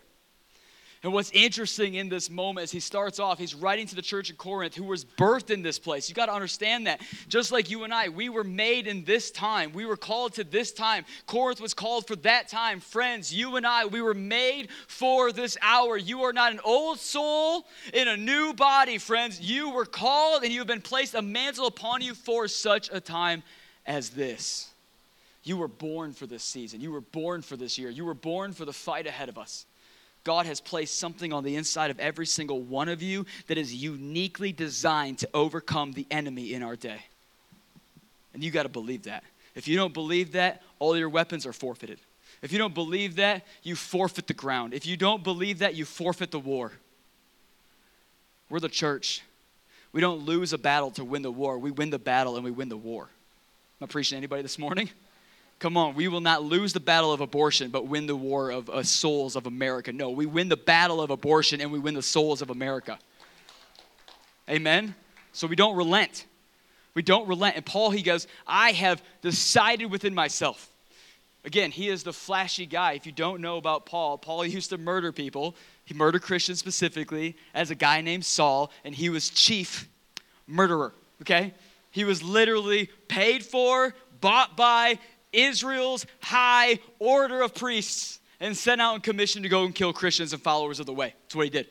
[1.05, 4.31] And what's interesting in this moment is he starts off, he's writing to the church
[4.31, 6.09] in Corinth who was birthed in this place.
[6.09, 7.01] You got to understand that.
[7.29, 9.73] Just like you and I, we were made in this time.
[9.73, 11.05] We were called to this time.
[11.27, 12.81] Corinth was called for that time.
[12.81, 15.97] Friends, you and I, we were made for this hour.
[15.97, 19.41] You are not an old soul in a new body, friends.
[19.41, 23.01] You were called and you have been placed a mantle upon you for such a
[23.01, 23.45] time
[23.87, 24.71] as this.
[25.45, 26.81] You were born for this season.
[26.81, 27.89] You were born for this year.
[27.89, 29.65] You were born for the fight ahead of us.
[30.25, 33.75] God has placed something on the inside of every single one of you that is
[33.75, 37.01] uniquely designed to overcome the enemy in our day.
[38.35, 39.25] And you got to believe that.
[39.55, 41.99] If you don't believe that, all your weapons are forfeited.
[42.43, 44.75] If you don't believe that, you forfeit the ground.
[44.75, 46.73] If you don't believe that, you forfeit the war.
[48.49, 49.23] We're the church.
[49.93, 51.59] We don't lose a battle to win the war.
[51.59, 53.09] We win the battle and we win the war.
[53.81, 54.91] Am I preaching anybody this morning?
[55.59, 58.71] Come on, we will not lose the battle of abortion, but win the war of
[58.71, 59.93] uh, souls of America.
[59.93, 62.99] No, we win the battle of abortion and we win the souls of America.
[64.49, 64.95] Amen?
[65.33, 66.27] So we don't relent.
[66.95, 67.57] We don't relent.
[67.57, 70.71] And Paul, he goes, I have decided within myself.
[71.45, 72.93] Again, he is the flashy guy.
[72.93, 75.57] If you don't know about Paul, Paul used to murder people.
[75.85, 79.89] He murdered Christians specifically as a guy named Saul, and he was chief
[80.47, 80.93] murderer,
[81.23, 81.55] okay?
[81.91, 84.99] He was literally paid for, bought by,
[85.33, 90.33] Israel's high order of priests and sent out and commissioned to go and kill Christians
[90.33, 91.15] and followers of the way.
[91.23, 91.67] That's what he did.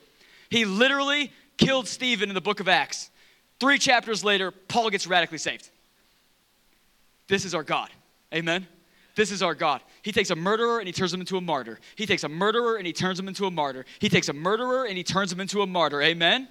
[0.50, 3.10] He literally killed Stephen in the book of Acts.
[3.60, 5.70] Three chapters later, Paul gets radically saved.
[7.28, 7.90] This is our God.
[8.34, 8.68] Amen.
[9.16, 9.82] This is our God.
[10.04, 11.80] He takes a murderer and he turns him into a martyr.
[11.96, 13.84] He takes a murderer and he turns him into a martyr.
[14.00, 16.02] He takes a murderer and he turns him into a martyr.
[16.02, 16.48] Amen.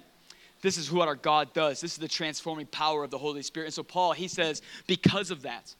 [0.61, 1.79] This is what our God does.
[1.79, 3.67] This is the transforming power of the Holy Spirit.
[3.67, 5.73] And so, Paul, he says, because of that,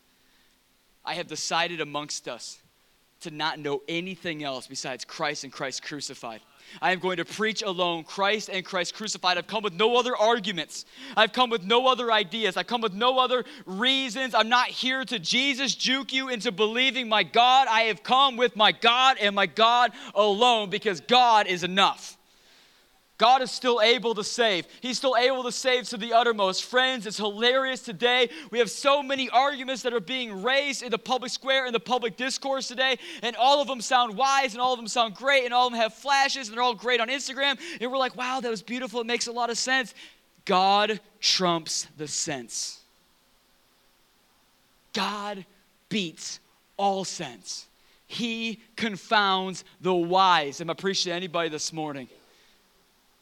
[1.07, 2.59] I have decided amongst us
[3.21, 6.41] to not know anything else besides Christ and Christ crucified.
[6.81, 9.37] I am going to preach alone Christ and Christ crucified.
[9.37, 10.85] I've come with no other arguments.
[11.15, 12.57] I've come with no other ideas.
[12.57, 14.35] I've come with no other reasons.
[14.35, 17.69] I'm not here to Jesus juke you into believing my God.
[17.69, 22.16] I have come with my God and my God alone because God is enough.
[23.17, 24.67] God is still able to save.
[24.79, 26.65] He's still able to save to the uttermost.
[26.65, 28.29] Friends, it's hilarious today.
[28.51, 31.79] We have so many arguments that are being raised in the public square, in the
[31.79, 35.45] public discourse today, and all of them sound wise and all of them sound great
[35.45, 37.59] and all of them have flashes and they're all great on Instagram.
[37.81, 39.01] And we're like, wow, that was beautiful.
[39.01, 39.95] It makes a lot of sense.
[40.45, 42.81] God trumps the sense.
[44.93, 45.43] God
[45.89, 46.39] beats
[46.77, 47.65] all sense.
[48.05, 50.61] He confounds the wise.
[50.61, 52.07] Am I preaching to anybody this morning?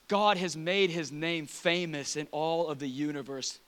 [0.08, 3.60] God has made his name famous in all of the universe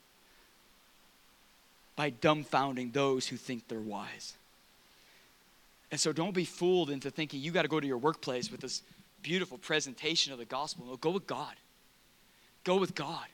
[1.96, 4.34] by dumbfounding those who think they're wise.
[5.92, 8.62] And so don't be fooled into thinking you got to go to your workplace with
[8.62, 8.84] this
[9.24, 10.86] beautiful presentation of the gospel.
[10.86, 11.56] No, go with God.
[12.64, 13.26] Go with God.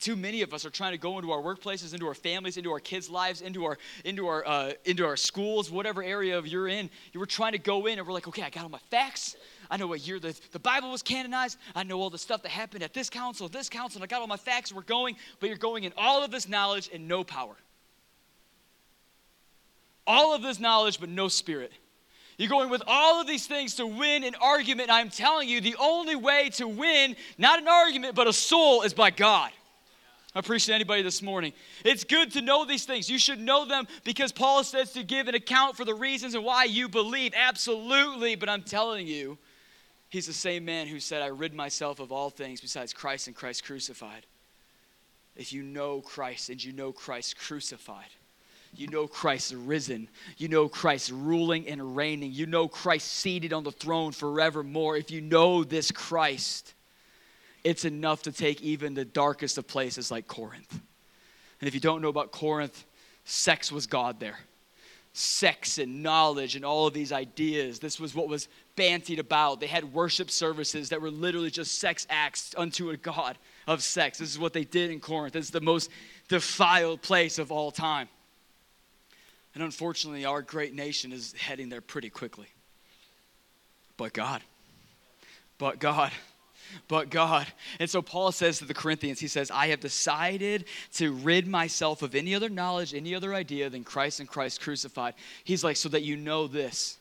[0.00, 2.72] Too many of us are trying to go into our workplaces, into our families, into
[2.72, 6.68] our kids' lives, into our into our uh, into our schools, whatever area of you're
[6.68, 6.90] in.
[7.12, 9.36] You were trying to go in, and we're like, okay, I got all my facts.
[9.70, 11.58] I know what year the, the Bible was canonized.
[11.74, 13.98] I know all the stuff that happened at this council, this council.
[13.98, 14.72] And I got all my facts.
[14.72, 17.56] We're going, but you're going in all of this knowledge and no power.
[20.06, 21.72] All of this knowledge, but no spirit.
[22.36, 24.90] You're going with all of these things to win an argument.
[24.90, 28.92] I'm telling you, the only way to win, not an argument, but a soul, is
[28.92, 29.50] by God.
[30.34, 31.52] I appreciate anybody this morning.
[31.84, 33.08] It's good to know these things.
[33.08, 36.44] You should know them because Paul says to give an account for the reasons and
[36.44, 37.32] why you believe.
[37.36, 38.34] Absolutely.
[38.34, 39.38] But I'm telling you,
[40.14, 43.34] he's the same man who said, I rid myself of all things besides Christ and
[43.34, 44.26] Christ crucified.
[45.34, 48.10] If you know Christ and you know Christ crucified,
[48.76, 50.08] you know Christ risen.
[50.36, 52.30] You know Christ ruling and reigning.
[52.32, 54.96] You know Christ seated on the throne forevermore.
[54.96, 56.74] If you know this Christ,
[57.64, 60.80] it's enough to take even the darkest of places like Corinth.
[61.60, 62.84] And if you don't know about Corinth,
[63.24, 64.38] sex was God there.
[65.16, 67.78] Sex and knowledge and all of these ideas.
[67.78, 69.60] This was what was bantied about.
[69.60, 73.38] They had worship services that were literally just sex acts unto a God
[73.68, 74.18] of sex.
[74.18, 75.36] This is what they did in Corinth.
[75.36, 75.88] It's the most
[76.28, 78.08] defiled place of all time.
[79.54, 82.48] And unfortunately, our great nation is heading there pretty quickly.
[83.96, 84.42] But God,
[85.58, 86.10] but God,
[86.88, 87.46] but God.
[87.78, 90.64] And so Paul says to the Corinthians, he says, I have decided
[90.94, 95.14] to rid myself of any other knowledge, any other idea than Christ and Christ crucified.
[95.44, 96.98] He's like, so that you know this.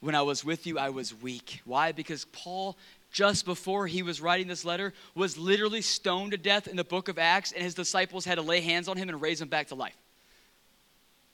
[0.00, 1.60] When I was with you, I was weak.
[1.64, 1.92] Why?
[1.92, 2.76] Because Paul
[3.12, 7.08] just before he was writing this letter, was literally stoned to death in the book
[7.08, 9.68] of Acts, and his disciples had to lay hands on him and raise him back
[9.68, 9.96] to life.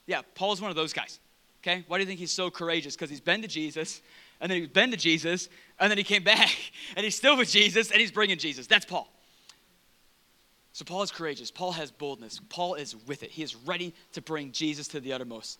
[0.05, 1.19] Yeah, Paul's one of those guys.
[1.61, 1.83] Okay?
[1.87, 2.95] Why do you think he's so courageous?
[2.95, 4.01] Because he's been to Jesus,
[4.41, 5.49] and then he's been to Jesus,
[5.79, 6.49] and then he came back,
[6.95, 8.67] and he's still with Jesus, and he's bringing Jesus.
[8.67, 9.11] That's Paul.
[10.73, 11.51] So Paul is courageous.
[11.51, 12.39] Paul has boldness.
[12.49, 13.31] Paul is with it.
[13.31, 15.59] He is ready to bring Jesus to the uttermost.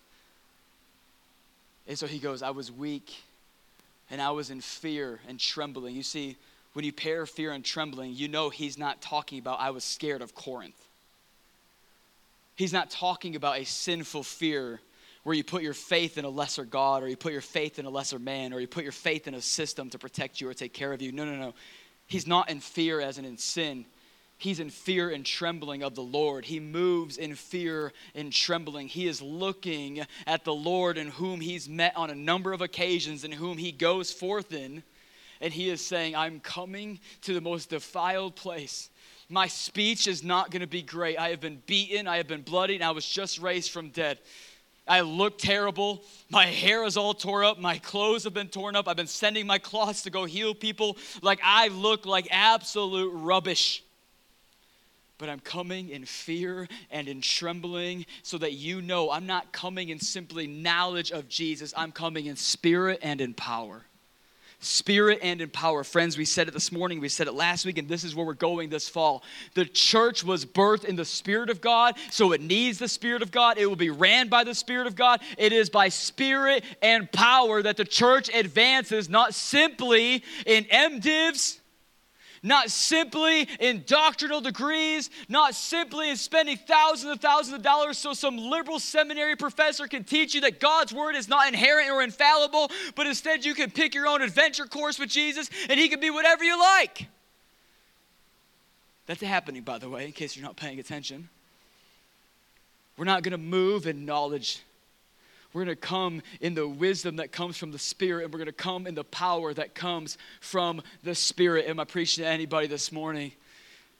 [1.86, 3.12] And so he goes, I was weak,
[4.10, 5.94] and I was in fear and trembling.
[5.94, 6.36] You see,
[6.72, 10.22] when you pair fear and trembling, you know he's not talking about I was scared
[10.22, 10.86] of Corinth.
[12.54, 14.80] He's not talking about a sinful fear
[15.22, 17.86] where you put your faith in a lesser God or you put your faith in
[17.86, 20.54] a lesser man or you put your faith in a system to protect you or
[20.54, 21.12] take care of you.
[21.12, 21.54] No, no, no.
[22.06, 23.84] He's not in fear as in in sin.
[24.38, 26.46] He's in fear and trembling of the Lord.
[26.46, 28.88] He moves in fear and trembling.
[28.88, 33.22] He is looking at the Lord in whom he's met on a number of occasions
[33.22, 34.82] and whom he goes forth in.
[35.42, 38.88] And he is saying, I'm coming to the most defiled place
[39.30, 41.16] my speech is not going to be great.
[41.16, 44.18] I have been beaten, I have been bloodied, and I was just raised from dead.
[44.90, 46.02] I look terrible.
[46.30, 47.60] My hair is all tore up.
[47.60, 48.88] My clothes have been torn up.
[48.88, 50.98] I've been sending my cloths to go heal people.
[51.22, 53.84] Like I look like absolute rubbish.
[55.16, 59.90] But I'm coming in fear and in trembling so that you know I'm not coming
[59.90, 61.72] in simply knowledge of Jesus.
[61.76, 63.84] I'm coming in spirit and in power
[64.60, 65.82] spirit and in power.
[65.82, 68.26] Friends, we said it this morning, we said it last week, and this is where
[68.26, 69.22] we're going this fall.
[69.54, 73.30] The church was birthed in the Spirit of God, so it needs the Spirit of
[73.30, 73.58] God.
[73.58, 75.20] It will be ran by the Spirit of God.
[75.38, 81.59] It is by spirit and power that the church advances, not simply in MDivs
[82.42, 88.12] not simply in doctrinal degrees, not simply in spending thousands and thousands of dollars so
[88.12, 92.70] some liberal seminary professor can teach you that God's word is not inherent or infallible,
[92.94, 96.10] but instead you can pick your own adventure course with Jesus and he can be
[96.10, 97.08] whatever you like.
[99.06, 101.28] That's happening, by the way, in case you're not paying attention.
[102.96, 104.62] We're not going to move in knowledge
[105.52, 108.46] we're going to come in the wisdom that comes from the Spirit, and we're going
[108.46, 111.66] to come in the power that comes from the Spirit.
[111.66, 113.32] Am I preaching to anybody this morning?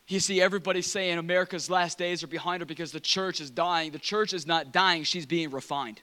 [0.07, 3.93] You see, everybody's saying America's last days are behind her because the church is dying.
[3.93, 6.01] The church is not dying, she's being refined.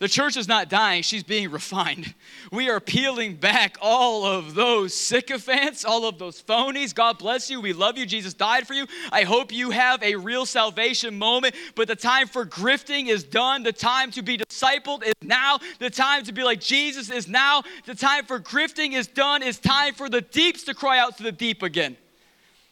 [0.00, 2.14] The church is not dying, she's being refined.
[2.52, 6.94] We are peeling back all of those sycophants, all of those phonies.
[6.94, 7.60] God bless you.
[7.60, 8.06] We love you.
[8.06, 8.86] Jesus died for you.
[9.10, 13.64] I hope you have a real salvation moment, but the time for grifting is done.
[13.64, 15.58] The time to be discipled is now.
[15.80, 17.64] The time to be like Jesus is now.
[17.84, 19.42] The time for grifting is done.
[19.42, 21.96] It's time for the deeps to cry out to the deep again.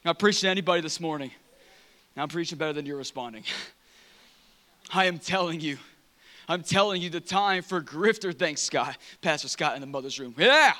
[0.04, 1.32] I'm preaching to anybody this morning.
[2.16, 3.42] I'm preaching better than you're responding.
[4.94, 5.78] I am telling you
[6.48, 10.34] I'm telling you, the time for grifter, thanks, Scott, Pastor Scott in the mother's room.
[10.38, 10.74] Yeah.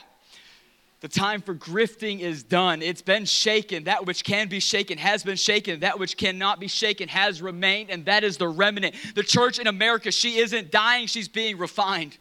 [1.00, 2.80] The time for grifting is done.
[2.80, 3.84] It's been shaken.
[3.84, 5.80] That which can be shaken has been shaken.
[5.80, 8.94] That which cannot be shaken has remained, and that is the remnant.
[9.14, 12.16] The church in America, she isn't dying, she's being refined.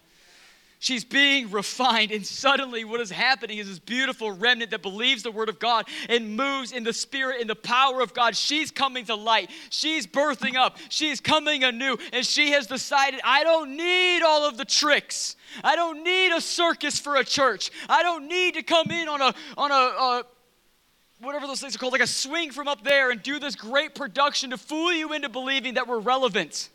[0.86, 5.32] She's being refined, and suddenly what is happening is this beautiful remnant that believes the
[5.32, 8.36] word of God and moves in the spirit and the power of God.
[8.36, 9.50] She's coming to light.
[9.72, 10.78] She's birthing up.
[10.90, 15.38] She's coming anew, and she has decided, I don't need all of the tricks.
[15.64, 17.72] I don't need a circus for a church.
[17.90, 20.24] I don't need to come in on a on a, a
[21.20, 23.96] whatever those things are called, like a swing from up there and do this great
[23.96, 26.70] production to fool you into believing that we're relevant.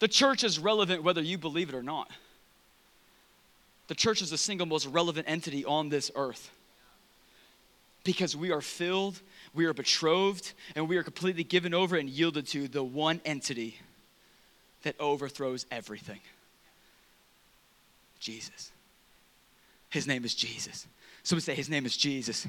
[0.00, 2.10] The church is relevant whether you believe it or not.
[3.92, 6.50] The church is the single most relevant entity on this earth
[8.04, 9.20] because we are filled,
[9.52, 13.76] we are betrothed, and we are completely given over and yielded to the one entity
[14.84, 16.20] that overthrows everything
[18.18, 18.72] Jesus.
[19.90, 20.86] His name is Jesus.
[21.22, 22.46] Somebody say, His name is Jesus.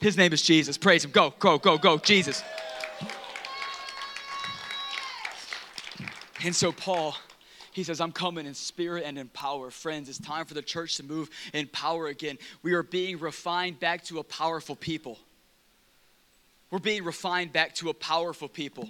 [0.00, 0.76] His name is Jesus.
[0.76, 1.12] Praise Him.
[1.12, 2.42] Go, go, go, go, Jesus.
[6.44, 7.14] And so, Paul
[7.72, 9.70] he says, I'm coming in spirit and in power.
[9.70, 12.38] Friends, it's time for the church to move in power again.
[12.62, 15.18] We are being refined back to a powerful people.
[16.70, 18.88] We're being refined back to a powerful people.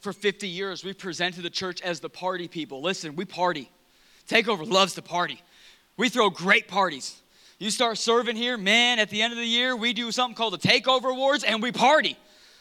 [0.00, 2.80] For 50 years, we presented the church as the party people.
[2.80, 3.70] Listen, we party.
[4.28, 5.40] Takeover loves to party.
[5.96, 7.20] We throw great parties.
[7.58, 10.52] You start serving here, man, at the end of the year, we do something called
[10.52, 12.16] the Takeover Awards and we party.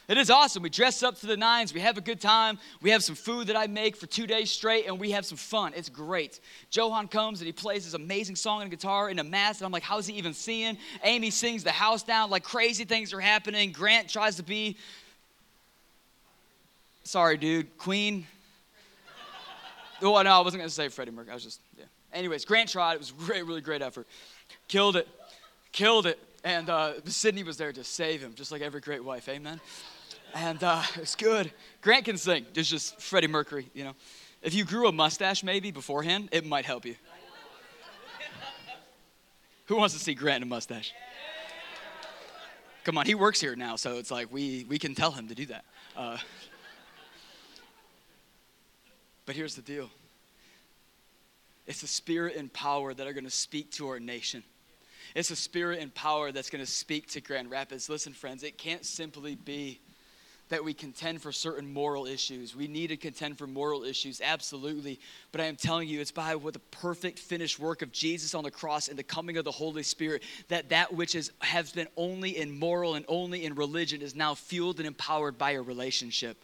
[0.07, 0.61] It is awesome.
[0.61, 1.73] We dress up to the nines.
[1.73, 2.59] We have a good time.
[2.81, 5.37] We have some food that I make for two days straight, and we have some
[5.37, 5.73] fun.
[5.75, 6.39] It's great.
[6.71, 9.71] Johan comes and he plays this amazing song on guitar in a mask, and I'm
[9.71, 10.77] like, how's he even seeing?
[11.03, 12.29] Amy sings the house down.
[12.29, 13.71] Like crazy things are happening.
[13.71, 14.77] Grant tries to be,
[17.03, 18.27] sorry, dude, Queen.
[20.03, 21.31] Oh, no, I wasn't going to say Freddie Mercury.
[21.31, 21.85] I was just, yeah.
[22.13, 22.93] Anyways, Grant tried.
[22.93, 24.05] It was great, really great effort.
[24.67, 25.07] Killed it.
[25.71, 26.19] Killed it.
[26.43, 29.27] And uh, Sydney was there to save him, just like every great wife.
[29.29, 29.59] Amen
[30.35, 31.51] and uh, it's good.
[31.81, 32.45] Grant can sing.
[32.53, 33.93] It's just Freddie Mercury, you know.
[34.43, 36.95] If you grew a mustache maybe beforehand, it might help you.
[39.65, 40.93] Who wants to see Grant in a mustache?
[42.83, 45.33] Come on, he works here now, so it's like we, we can tell him to
[45.33, 45.65] do that.
[45.97, 46.17] Uh,
[49.25, 49.89] but here's the deal
[51.65, 54.43] it's the spirit and power that are going to speak to our nation.
[55.15, 57.89] It's the spirit and power that's going to speak to Grand Rapids.
[57.89, 59.79] Listen, friends, it can't simply be
[60.49, 62.55] that we contend for certain moral issues.
[62.55, 64.99] We need to contend for moral issues, absolutely.
[65.31, 68.43] But I am telling you, it's by what the perfect finished work of Jesus on
[68.43, 71.87] the cross and the coming of the Holy Spirit that that which is, has been
[71.97, 76.37] only in moral and only in religion is now fueled and empowered by a relationship.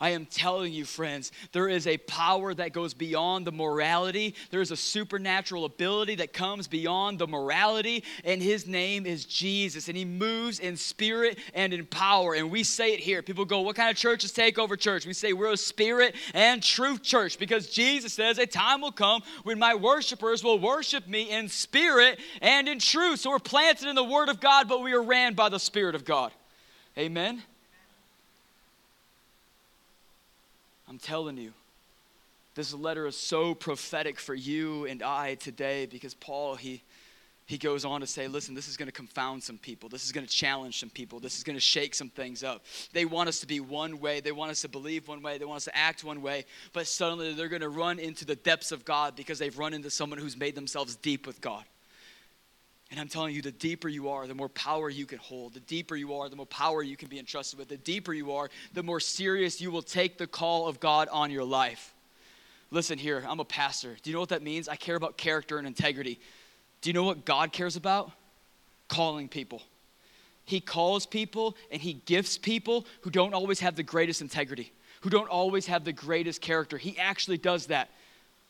[0.00, 4.34] I am telling you, friends, there is a power that goes beyond the morality.
[4.50, 9.88] There is a supernatural ability that comes beyond the morality, and his name is Jesus.
[9.88, 12.34] And he moves in spirit and in power.
[12.34, 13.22] And we say it here.
[13.22, 15.06] People go, What kind of church is Takeover Church?
[15.06, 19.22] We say we're a spirit and truth church because Jesus says a time will come
[19.42, 23.20] when my worshipers will worship me in spirit and in truth.
[23.20, 25.94] So we're planted in the Word of God, but we are ran by the Spirit
[25.94, 26.32] of God.
[26.98, 27.42] Amen.
[30.90, 31.52] I'm telling you,
[32.56, 36.82] this letter is so prophetic for you and I today because Paul, he,
[37.46, 39.88] he goes on to say, listen, this is going to confound some people.
[39.88, 41.20] This is going to challenge some people.
[41.20, 42.64] This is going to shake some things up.
[42.92, 44.18] They want us to be one way.
[44.18, 45.38] They want us to believe one way.
[45.38, 46.44] They want us to act one way.
[46.72, 49.90] But suddenly they're going to run into the depths of God because they've run into
[49.90, 51.62] someone who's made themselves deep with God.
[52.90, 55.54] And I'm telling you, the deeper you are, the more power you can hold.
[55.54, 57.68] The deeper you are, the more power you can be entrusted with.
[57.68, 61.30] The deeper you are, the more serious you will take the call of God on
[61.30, 61.94] your life.
[62.72, 63.96] Listen here, I'm a pastor.
[64.02, 64.68] Do you know what that means?
[64.68, 66.18] I care about character and integrity.
[66.80, 68.10] Do you know what God cares about?
[68.88, 69.62] Calling people.
[70.44, 74.72] He calls people and He gifts people who don't always have the greatest integrity,
[75.02, 76.76] who don't always have the greatest character.
[76.76, 77.90] He actually does that.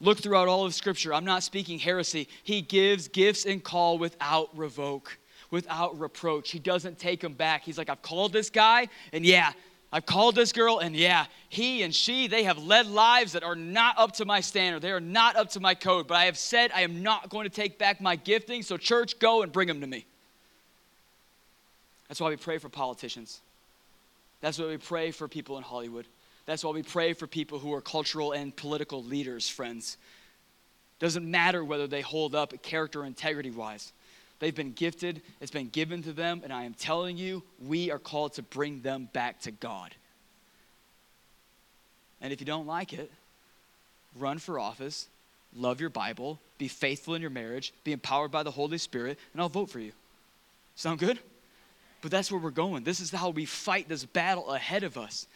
[0.00, 1.12] Look throughout all of Scripture.
[1.12, 2.28] I'm not speaking heresy.
[2.42, 5.18] He gives gifts and call without revoke,
[5.50, 6.50] without reproach.
[6.50, 7.62] He doesn't take them back.
[7.62, 9.52] He's like, I've called this guy, and yeah,
[9.92, 13.56] I've called this girl, and yeah, he and she, they have led lives that are
[13.56, 14.82] not up to my standard.
[14.82, 16.06] They are not up to my code.
[16.06, 19.18] But I have said I am not going to take back my gifting, so church,
[19.18, 20.06] go and bring them to me.
[22.08, 23.40] That's why we pray for politicians.
[24.40, 26.06] That's why we pray for people in Hollywood.
[26.46, 29.96] That's why we pray for people who are cultural and political leaders, friends.
[30.98, 33.92] Doesn't matter whether they hold up character integrity wise.
[34.38, 37.98] They've been gifted, it's been given to them, and I am telling you, we are
[37.98, 39.94] called to bring them back to God.
[42.22, 43.10] And if you don't like it,
[44.18, 45.08] run for office,
[45.54, 49.42] love your Bible, be faithful in your marriage, be empowered by the Holy Spirit, and
[49.42, 49.92] I'll vote for you.
[50.74, 51.18] Sound good?
[52.00, 52.82] But that's where we're going.
[52.82, 55.26] This is how we fight this battle ahead of us.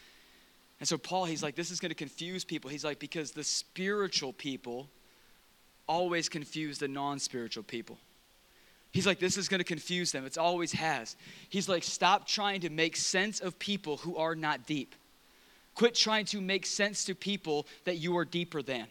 [0.81, 2.71] And so, Paul, he's like, this is going to confuse people.
[2.71, 4.89] He's like, because the spiritual people
[5.87, 7.99] always confuse the non spiritual people.
[8.93, 10.25] He's like, this is going to confuse them.
[10.25, 11.17] It always has.
[11.49, 14.95] He's like, stop trying to make sense of people who are not deep.
[15.75, 18.87] Quit trying to make sense to people that you are deeper than.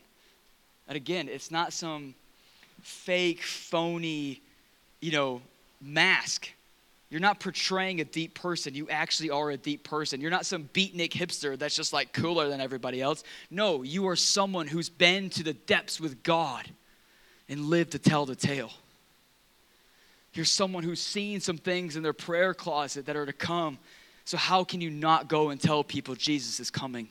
[0.90, 2.16] And again, it's not some
[2.82, 4.42] fake, phony,
[5.00, 5.42] you know,
[5.82, 6.50] mask.
[7.14, 8.74] You're not portraying a deep person.
[8.74, 10.20] You actually are a deep person.
[10.20, 13.24] You're not some beatnik hipster that's just like cooler than everybody else.
[13.52, 16.68] No, you are someone who's been to the depths with God
[17.48, 18.72] and lived to tell the tale.
[20.34, 23.78] You're someone who's seen some things in their prayer closet that are to come.
[24.26, 27.10] So, how can you not go and tell people Jesus is coming?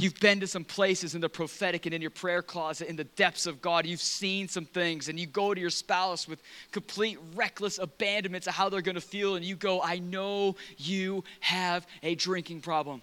[0.00, 3.02] You've been to some places in the prophetic and in your prayer closet, in the
[3.02, 3.84] depths of God.
[3.84, 6.40] You've seen some things, and you go to your spouse with
[6.70, 11.24] complete reckless abandonment to how they're going to feel, and you go, I know you
[11.40, 13.02] have a drinking problem.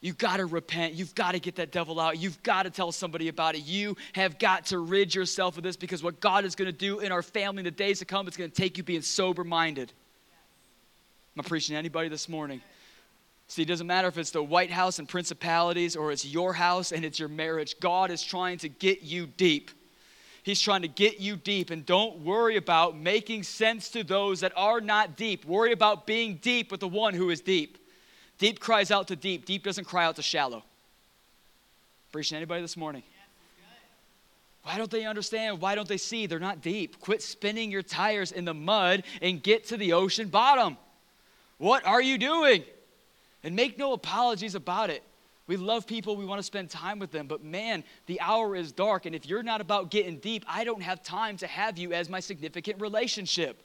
[0.00, 0.94] You've got to repent.
[0.94, 2.18] You've got to get that devil out.
[2.18, 3.62] You've got to tell somebody about it.
[3.62, 6.98] You have got to rid yourself of this because what God is going to do
[6.98, 9.44] in our family in the days to come, it's going to take you being sober
[9.44, 9.92] minded.
[11.36, 12.60] Am I preaching anybody this morning?
[13.46, 16.92] See, it doesn't matter if it's the White House and principalities or it's your house
[16.92, 17.78] and it's your marriage.
[17.80, 19.70] God is trying to get you deep.
[20.42, 21.70] He's trying to get you deep.
[21.70, 25.44] And don't worry about making sense to those that are not deep.
[25.44, 27.78] Worry about being deep with the one who is deep.
[28.38, 30.64] Deep cries out to deep, deep doesn't cry out to shallow.
[32.12, 33.02] Preaching anybody this morning?
[34.64, 35.60] Why don't they understand?
[35.60, 36.26] Why don't they see?
[36.26, 36.98] They're not deep.
[36.98, 40.78] Quit spinning your tires in the mud and get to the ocean bottom.
[41.58, 42.64] What are you doing?
[43.44, 45.02] And make no apologies about it.
[45.46, 48.72] We love people, we want to spend time with them, but man, the hour is
[48.72, 49.04] dark.
[49.04, 52.08] And if you're not about getting deep, I don't have time to have you as
[52.08, 53.62] my significant relationship.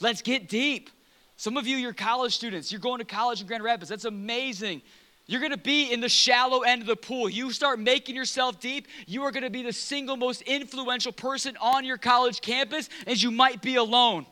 [0.00, 0.88] Let's get deep.
[1.36, 3.90] Some of you, you're college students, you're going to college in Grand Rapids.
[3.90, 4.80] That's amazing.
[5.26, 7.28] You're gonna be in the shallow end of the pool.
[7.28, 11.84] You start making yourself deep, you are gonna be the single most influential person on
[11.84, 14.24] your college campus, as you might be alone.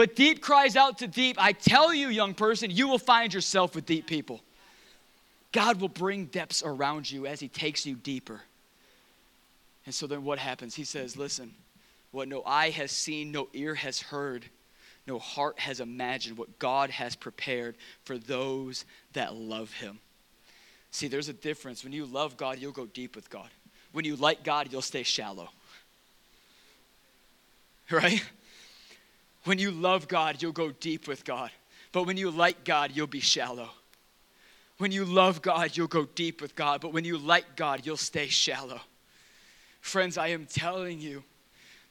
[0.00, 1.36] But deep cries out to deep.
[1.38, 4.40] I tell you, young person, you will find yourself with deep people.
[5.52, 8.40] God will bring depths around you as He takes you deeper.
[9.84, 10.74] And so then what happens?
[10.74, 11.52] He says, Listen,
[12.12, 14.46] what no eye has seen, no ear has heard,
[15.06, 19.98] no heart has imagined, what God has prepared for those that love Him.
[20.92, 21.84] See, there's a difference.
[21.84, 23.50] When you love God, you'll go deep with God.
[23.92, 25.50] When you like God, you'll stay shallow.
[27.90, 28.22] Right?
[29.44, 31.50] When you love God, you'll go deep with God.
[31.92, 33.70] But when you like God, you'll be shallow.
[34.78, 36.80] When you love God, you'll go deep with God.
[36.80, 38.80] But when you like God, you'll stay shallow.
[39.80, 41.22] Friends, I am telling you,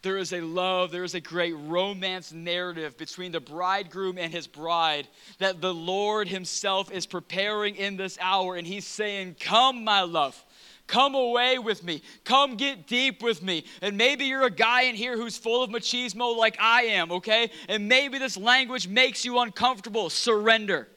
[0.01, 4.47] there is a love, there is a great romance narrative between the bridegroom and his
[4.47, 5.07] bride
[5.39, 8.55] that the Lord Himself is preparing in this hour.
[8.55, 10.41] And He's saying, Come, my love.
[10.89, 12.01] Come away with me.
[12.23, 13.63] Come get deep with me.
[13.83, 17.51] And maybe you're a guy in here who's full of machismo like I am, okay?
[17.67, 20.09] And maybe this language makes you uncomfortable.
[20.09, 20.87] Surrender.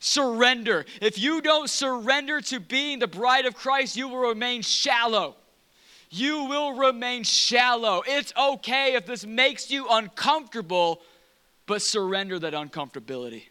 [0.00, 0.84] Surrender.
[1.00, 5.36] If you don't surrender to being the bride of Christ, you will remain shallow.
[6.10, 8.02] You will remain shallow.
[8.08, 11.00] It's okay if this makes you uncomfortable,
[11.66, 13.44] but surrender that uncomfortability.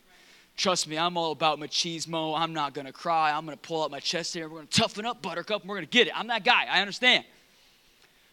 [0.55, 2.37] Trust me, I'm all about machismo.
[2.37, 3.31] I'm not gonna cry.
[3.31, 4.47] I'm gonna pull out my chest here.
[4.47, 6.17] We're gonna toughen up, buttercup, and we're gonna get it.
[6.17, 6.65] I'm that guy.
[6.69, 7.25] I understand.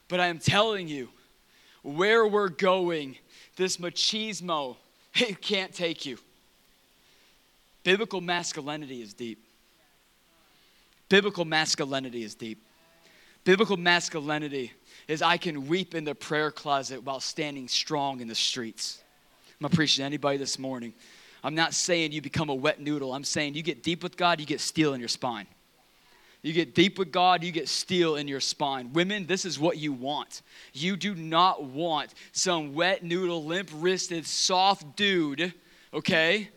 [0.08, 1.08] But I am telling you,
[1.82, 3.16] where we're going,
[3.56, 4.76] this machismo,
[5.14, 6.18] it can't take you.
[7.82, 9.44] Biblical masculinity is deep.
[11.08, 12.64] Biblical masculinity is deep.
[13.44, 14.72] Biblical masculinity
[15.08, 19.02] is I can weep in the prayer closet while standing strong in the streets.
[19.60, 20.92] I'm preaching to anybody this morning.
[21.42, 23.14] I'm not saying you become a wet noodle.
[23.14, 25.46] I'm saying you get deep with God, you get steel in your spine.
[26.42, 28.92] You get deep with God, you get steel in your spine.
[28.92, 30.42] Women, this is what you want.
[30.72, 35.54] You do not want some wet noodle, limp wristed, soft dude,
[35.94, 36.48] okay?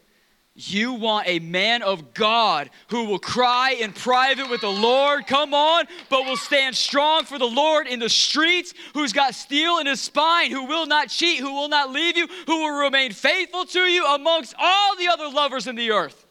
[0.58, 5.54] You want a man of God who will cry in private with the Lord, come
[5.54, 9.86] on, but will stand strong for the Lord in the streets, who's got steel in
[9.86, 13.66] his spine, who will not cheat, who will not leave you, who will remain faithful
[13.66, 16.26] to you amongst all the other lovers in the earth.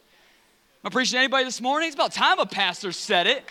[0.83, 1.87] Am I preaching to anybody this morning?
[1.87, 3.45] It's about time a pastor said it.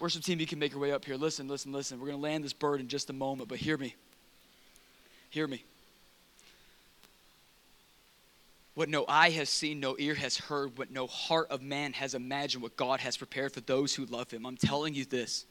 [0.00, 1.16] Worship team, you can make your way up here.
[1.16, 2.00] Listen, listen, listen.
[2.00, 3.94] We're going to land this bird in just a moment, but hear me.
[5.28, 5.64] Hear me.
[8.74, 12.14] What no eye has seen, no ear has heard, what no heart of man has
[12.14, 14.44] imagined, what God has prepared for those who love him.
[14.44, 15.46] I'm telling you this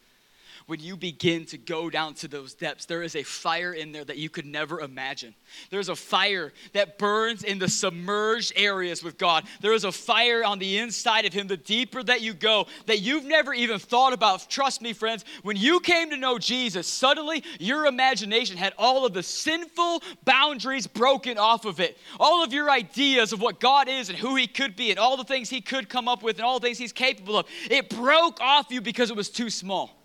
[0.66, 4.06] when you begin to go down to those depths, there is a fire in there
[4.06, 5.36] that you could never imagine.
[5.70, 9.46] There's a fire that burns in the submerged areas with God.
[9.62, 13.02] There is a fire on the inside of Him, the deeper that you go, that
[13.02, 14.50] you've never even thought about.
[14.50, 19.14] Trust me, friends, when you came to know Jesus, suddenly your imagination had all of
[19.14, 21.98] the sinful boundaries broken off of it.
[22.20, 25.18] All of your ideas of what God is and who He could be and all
[25.18, 27.90] the things He could come up with and all the things He's capable of, it
[27.90, 30.03] broke off you because it was too small.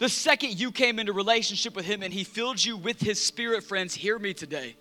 [0.00, 3.62] The second you came into relationship with Him and He filled you with His Spirit,
[3.62, 4.74] friends, hear me today.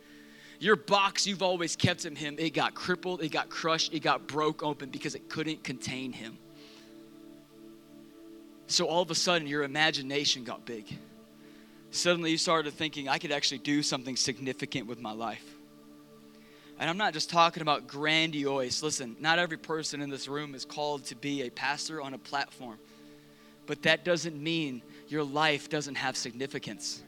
[0.61, 4.27] Your box you've always kept in Him, it got crippled, it got crushed, it got
[4.27, 6.37] broke open because it couldn't contain Him.
[8.67, 10.85] So all of a sudden, your imagination got big.
[11.91, 15.43] Suddenly, you started thinking, I could actually do something significant with my life.
[16.79, 18.81] And I'm not just talking about grandiose.
[18.81, 22.17] Listen, not every person in this room is called to be a pastor on a
[22.17, 22.77] platform.
[23.65, 24.81] But that doesn't mean
[25.11, 27.03] your life doesn't have significance.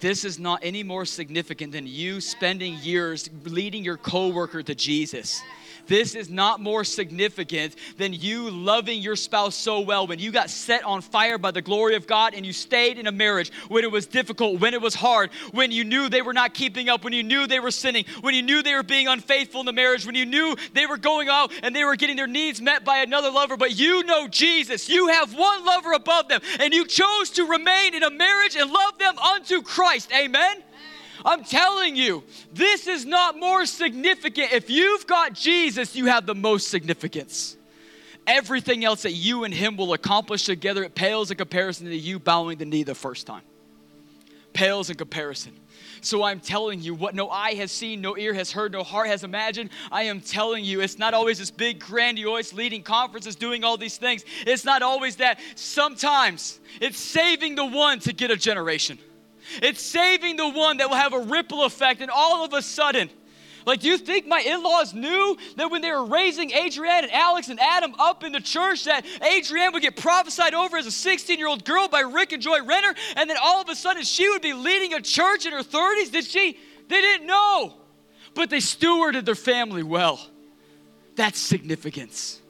[0.00, 5.40] This is not any more significant than you spending years leading your coworker to Jesus.
[5.86, 10.50] This is not more significant than you loving your spouse so well when you got
[10.50, 13.84] set on fire by the glory of God and you stayed in a marriage when
[13.84, 17.04] it was difficult, when it was hard, when you knew they were not keeping up,
[17.04, 19.72] when you knew they were sinning, when you knew they were being unfaithful in the
[19.72, 22.84] marriage, when you knew they were going out and they were getting their needs met
[22.84, 24.88] by another lover, but you know Jesus.
[24.88, 28.70] You have one lover above them and you chose to remain in a marriage and
[28.70, 30.10] love them unto Christ.
[30.12, 30.62] Amen.
[31.24, 34.52] I'm telling you, this is not more significant.
[34.52, 37.56] If you've got Jesus, you have the most significance.
[38.26, 42.18] Everything else that you and Him will accomplish together, it pales in comparison to you
[42.18, 43.42] bowing the knee the first time.
[44.52, 45.52] Pales in comparison.
[46.02, 49.06] So I'm telling you, what no eye has seen, no ear has heard, no heart
[49.06, 53.62] has imagined, I am telling you, it's not always this big, grandiose leading conferences doing
[53.62, 54.24] all these things.
[54.44, 55.38] It's not always that.
[55.54, 58.98] Sometimes it's saving the one to get a generation.
[59.62, 63.10] It's saving the one that will have a ripple effect, and all of a sudden,
[63.66, 67.12] like, do you think my in laws knew that when they were raising Adrienne and
[67.12, 70.90] Alex and Adam up in the church, that Adrienne would get prophesied over as a
[70.90, 74.02] 16 year old girl by Rick and Joy Renner, and then all of a sudden
[74.02, 76.10] she would be leading a church in her 30s?
[76.10, 76.58] Did she?
[76.88, 77.74] They didn't know,
[78.34, 80.20] but they stewarded their family well.
[81.14, 82.40] That's significance.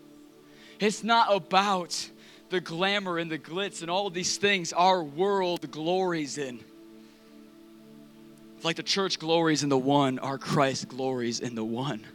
[0.80, 2.10] It's not about
[2.48, 6.64] the glamour and the glitz and all these things our world glories in.
[8.62, 12.06] Like the church glories in the one, our Christ glories in the one.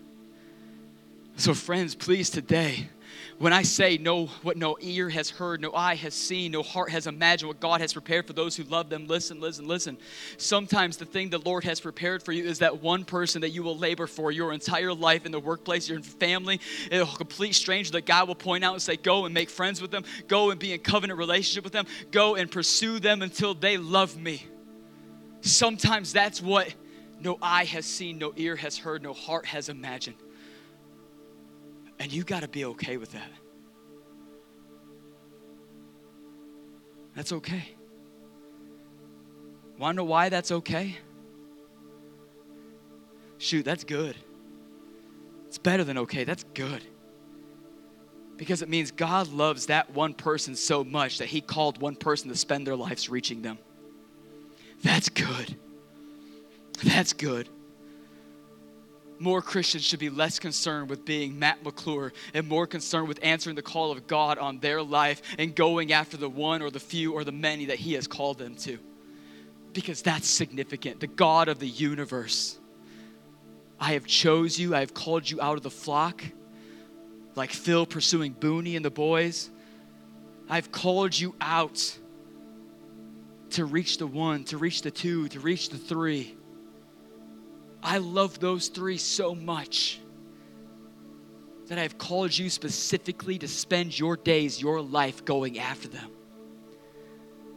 [1.36, 2.88] So, friends, please today,
[3.38, 6.90] when I say no, what no ear has heard, no eye has seen, no heart
[6.90, 9.98] has imagined, what God has prepared for those who love them, listen, listen, listen.
[10.38, 13.62] Sometimes the thing the Lord has prepared for you is that one person that you
[13.62, 16.60] will labor for your entire life in the workplace, your family,
[16.92, 19.92] a complete stranger that God will point out and say, Go and make friends with
[19.92, 23.78] them, go and be in covenant relationship with them, go and pursue them until they
[23.78, 24.48] love me.
[25.48, 26.74] Sometimes that's what
[27.20, 30.18] no eye has seen, no ear has heard, no heart has imagined.
[32.00, 33.32] And you got to be okay with that.
[37.16, 37.76] That's okay.
[39.80, 40.98] Want to know why that's okay?
[43.40, 44.16] Shoot, that's good.
[45.48, 46.24] It's better than okay.
[46.24, 46.84] That's good.
[48.36, 52.30] Because it means God loves that one person so much that He called one person
[52.30, 53.58] to spend their lives reaching them.
[54.84, 55.56] That's good.
[56.84, 57.50] That's good.
[59.20, 63.56] More Christians should be less concerned with being Matt McClure and more concerned with answering
[63.56, 67.14] the call of God on their life and going after the one or the few
[67.14, 68.78] or the many that He has called them to.
[69.74, 71.00] Because that's significant.
[71.00, 72.60] The God of the universe.
[73.80, 76.24] I have chose you, I have called you out of the flock,
[77.36, 79.50] like Phil pursuing Booney and the boys.
[80.50, 81.98] I've called you out
[83.52, 86.36] to reach the one, to reach the two, to reach the three.
[87.82, 90.00] I love those three so much
[91.68, 96.10] that I've called you specifically to spend your days, your life going after them.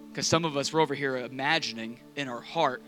[0.08, 2.82] Because some of us, we're over here imagining in our heart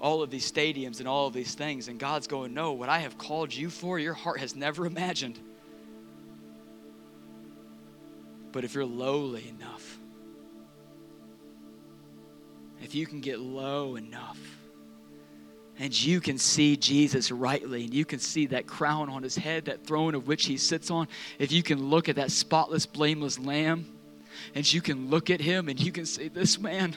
[0.00, 2.98] all of these stadiums and all of these things, and God's going, No, what I
[2.98, 5.38] have called you for, your heart has never imagined.
[8.50, 9.98] But if you're lowly enough,
[12.82, 14.38] if you can get low enough
[15.78, 19.64] and you can see Jesus rightly and you can see that crown on his head,
[19.66, 21.08] that throne of which he sits on,
[21.38, 23.86] if you can look at that spotless, blameless lamb
[24.54, 26.96] and you can look at him and you can say, This man,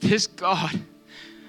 [0.00, 0.80] this God,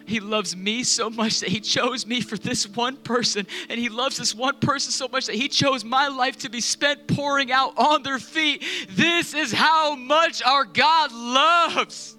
[0.05, 3.47] he loves me so much that he chose me for this one person.
[3.69, 6.61] And he loves this one person so much that he chose my life to be
[6.61, 8.63] spent pouring out on their feet.
[8.89, 12.17] This is how much our God loves.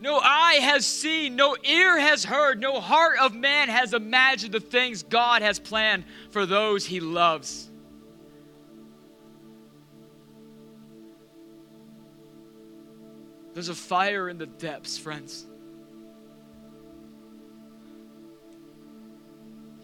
[0.00, 4.60] No eye has seen, no ear has heard, no heart of man has imagined the
[4.60, 7.68] things God has planned for those he loves.
[13.52, 15.44] There's a fire in the depths, friends.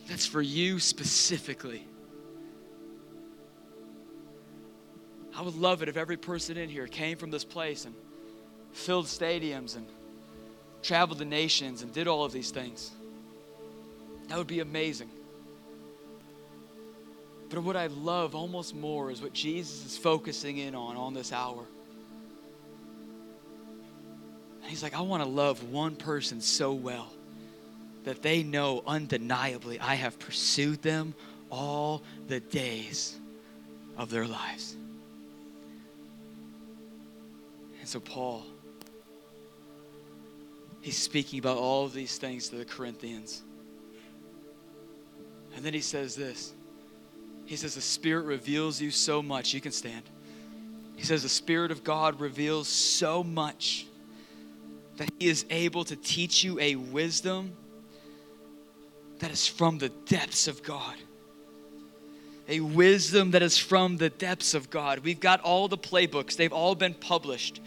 [0.08, 1.86] That's for you specifically.
[5.36, 7.94] I would love it if every person in here came from this place and
[8.72, 9.86] filled stadiums and
[10.86, 12.92] traveled the nations and did all of these things.
[14.28, 15.10] That would be amazing.
[17.50, 21.32] But what I love almost more is what Jesus is focusing in on on this
[21.32, 21.64] hour.
[24.62, 27.12] And he's like, I want to love one person so well
[28.04, 31.14] that they know undeniably I have pursued them
[31.50, 33.16] all the days
[33.96, 34.76] of their lives.
[37.80, 38.44] And so, Paul,
[40.86, 43.42] he's speaking about all of these things to the Corinthians.
[45.56, 46.54] And then he says this
[47.44, 49.52] He says, The Spirit reveals you so much.
[49.52, 50.04] You can stand.
[50.94, 53.86] He says, The Spirit of God reveals so much
[54.98, 57.56] that He is able to teach you a wisdom
[59.18, 60.94] that is from the depths of God.
[62.48, 65.00] A wisdom that is from the depths of God.
[65.00, 67.60] We've got all the playbooks, they've all been published.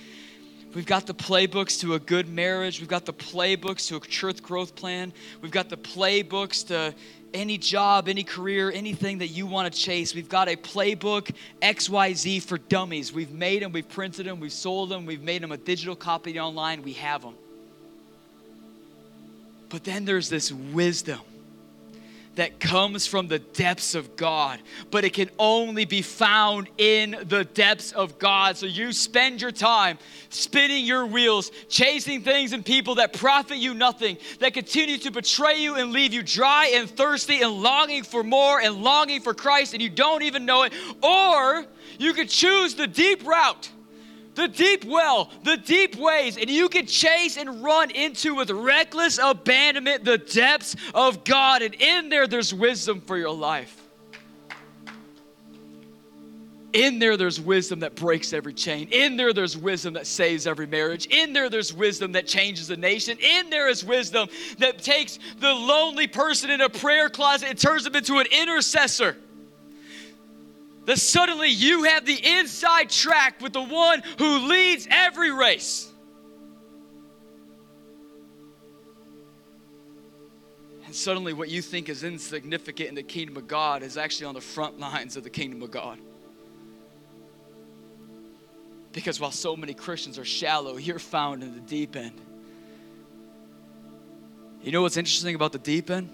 [0.73, 2.79] We've got the playbooks to a good marriage.
[2.79, 5.11] We've got the playbooks to a church growth plan.
[5.41, 6.93] We've got the playbooks to
[7.33, 10.13] any job, any career, anything that you want to chase.
[10.13, 13.11] We've got a playbook XYZ for dummies.
[13.11, 16.39] We've made them, we've printed them, we've sold them, we've made them a digital copy
[16.39, 16.83] online.
[16.83, 17.35] We have them.
[19.69, 21.19] But then there's this wisdom
[22.39, 24.61] that comes from the depths of God,
[24.91, 28.55] but it can only be found in the depths of God.
[28.55, 29.97] So you spend your time
[30.29, 35.61] spinning your wheels, chasing things and people that profit you nothing, that continue to betray
[35.61, 39.73] you and leave you dry and thirsty and longing for more and longing for Christ,
[39.73, 40.71] and you don't even know it.
[41.03, 41.65] Or
[41.97, 43.69] you could choose the deep route
[44.35, 49.19] the deep well, the deep ways, and you can chase and run into with reckless
[49.21, 51.61] abandonment the depths of God.
[51.61, 53.75] And in there, there's wisdom for your life.
[56.71, 58.89] In there, there's wisdom that breaks every chain.
[58.91, 61.07] In there, there's wisdom that saves every marriage.
[61.07, 63.17] In there, there's wisdom that changes a nation.
[63.19, 67.85] In there is wisdom that takes the lonely person in a prayer closet and turns
[67.85, 69.17] them into an intercessor
[70.85, 75.91] that suddenly you have the inside track with the one who leads every race.
[80.85, 84.33] And suddenly, what you think is insignificant in the kingdom of God is actually on
[84.33, 85.99] the front lines of the kingdom of God.
[88.91, 92.19] Because while so many Christians are shallow, you're found in the deep end.
[94.63, 96.09] You know what's interesting about the deep end?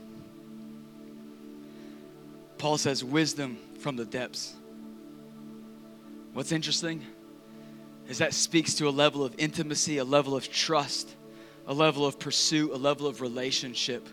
[2.57, 4.55] Paul says, wisdom from the depths.
[6.33, 7.05] What's interesting
[8.09, 11.07] is that speaks to a level of intimacy, a level of trust,
[11.67, 14.09] a level of pursuit, a level of relationship.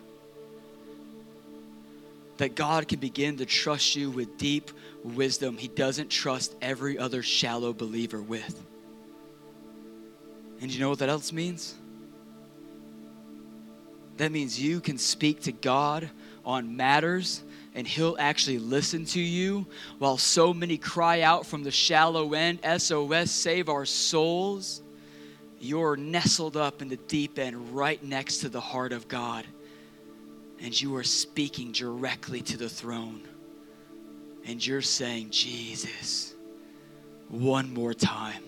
[2.37, 4.70] That God can begin to trust you with deep
[5.03, 8.62] wisdom He doesn't trust every other shallow believer with.
[10.61, 11.75] And you know what that else means?
[14.18, 16.11] That means you can speak to God
[16.45, 17.43] on matters
[17.75, 19.66] and he'll actually listen to you
[19.99, 24.83] while so many cry out from the shallow end SOS, save our souls.
[25.59, 29.47] You're nestled up in the deep end right next to the heart of God,
[30.61, 33.23] and you are speaking directly to the throne.
[34.45, 36.35] And you're saying, Jesus,
[37.29, 38.43] one more time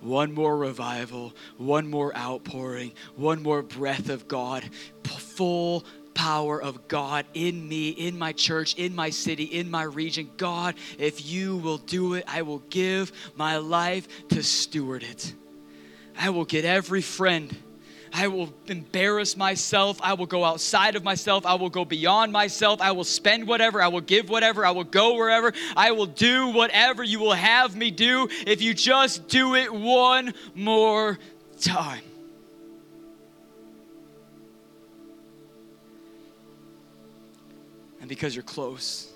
[0.00, 4.64] one more revival, one more outpouring, one more breath of God,
[5.04, 5.84] full
[6.14, 10.30] power of God in me, in my church, in my city, in my region.
[10.36, 15.34] God, if you will do it, I will give my life to steward it.
[16.18, 17.54] I will get every friend.
[18.12, 20.00] I will embarrass myself.
[20.02, 21.46] I will go outside of myself.
[21.46, 22.80] I will go beyond myself.
[22.80, 23.80] I will spend whatever.
[23.80, 24.66] I will give whatever.
[24.66, 25.52] I will go wherever.
[25.76, 30.34] I will do whatever you will have me do if you just do it one
[30.54, 31.18] more
[31.60, 32.02] time.
[38.10, 39.08] Because you're close,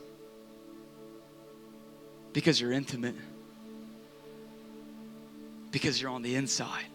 [2.32, 3.16] because you're intimate,
[5.72, 6.86] because you're on the inside.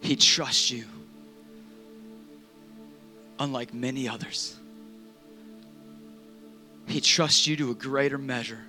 [0.00, 0.86] He trusts you,
[3.38, 4.56] unlike many others.
[6.86, 8.62] He trusts you to a greater measure.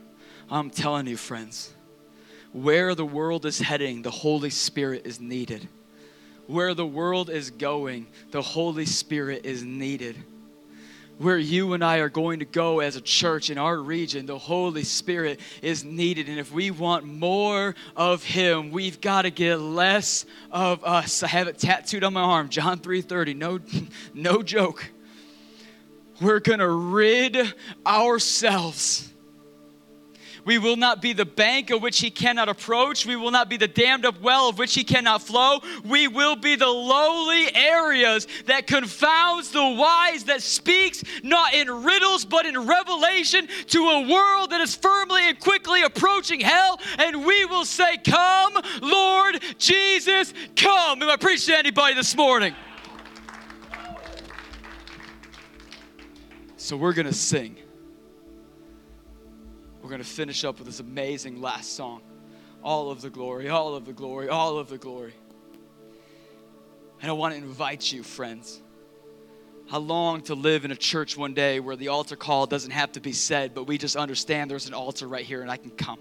[0.51, 1.73] I'm telling you, friends,
[2.51, 5.69] where the world is heading, the Holy Spirit is needed.
[6.47, 10.21] Where the world is going, the Holy Spirit is needed
[11.19, 14.37] where you and I are going to go as a church in our region, the
[14.37, 16.29] Holy Spirit is needed.
[16.29, 21.21] And if we want more of Him, we've got to get less of us.
[21.21, 23.35] I have it tattooed on my arm, John 3:30.
[23.35, 23.59] No,
[24.13, 24.89] no joke.
[26.21, 27.53] We're gonna rid
[27.85, 29.09] ourselves
[30.45, 33.05] we will not be the bank of which he cannot approach.
[33.05, 35.59] We will not be the dammed up well of which he cannot flow.
[35.83, 42.25] We will be the lowly areas that confounds the wise, that speaks not in riddles
[42.25, 46.79] but in revelation to a world that is firmly and quickly approaching hell.
[46.97, 51.01] And we will say, Come, Lord Jesus, come.
[51.01, 52.55] Am I preaching to anybody this morning?
[56.57, 57.57] So we're going to sing
[59.89, 62.01] we're going to finish up with this amazing last song.
[62.63, 65.15] All of the glory, all of the glory, all of the glory.
[67.01, 68.61] And I want to invite you, friends.
[69.71, 72.91] I long to live in a church one day where the altar call doesn't have
[72.91, 75.71] to be said, but we just understand there's an altar right here and I can
[75.71, 75.97] come.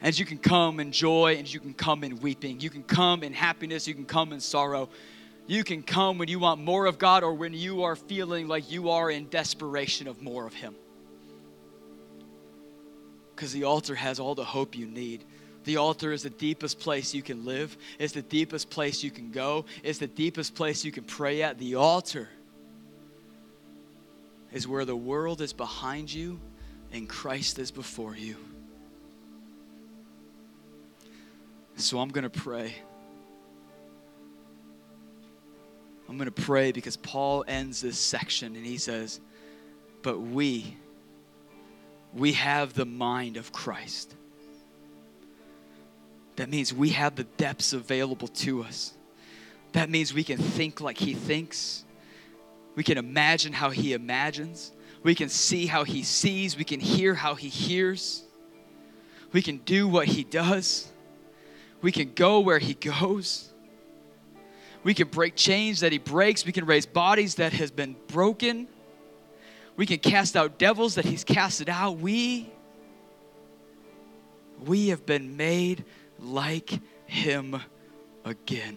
[0.00, 2.60] As you can come in joy and you can come in weeping.
[2.60, 4.88] You can come in happiness, you can come in sorrow.
[5.46, 8.70] You can come when you want more of God or when you are feeling like
[8.70, 10.74] you are in desperation of more of Him.
[13.34, 15.24] Because the altar has all the hope you need.
[15.64, 17.76] The altar is the deepest place you can live.
[17.98, 19.64] It's the deepest place you can go.
[19.82, 21.58] It's the deepest place you can pray at.
[21.58, 22.28] The altar
[24.52, 26.38] is where the world is behind you
[26.92, 28.36] and Christ is before you.
[31.76, 32.74] So I'm going to pray.
[36.08, 39.20] I'm going to pray because Paul ends this section and he says,
[40.02, 40.76] But we,
[42.14, 44.14] we have the mind of Christ.
[46.36, 48.94] That means we have the depths available to us.
[49.72, 51.84] That means we can think like He thinks.
[52.76, 54.72] We can imagine how He imagines.
[55.02, 56.56] We can see how He sees.
[56.56, 58.24] We can hear how He hears.
[59.32, 60.90] We can do what He does.
[61.82, 63.52] We can go where He goes.
[64.84, 66.46] We can break chains that He breaks.
[66.46, 68.68] We can raise bodies that has been broken.
[69.76, 71.98] We can cast out devils that he's casted out.
[71.98, 72.50] We
[74.64, 75.84] we have been made
[76.18, 77.60] like him
[78.24, 78.76] again.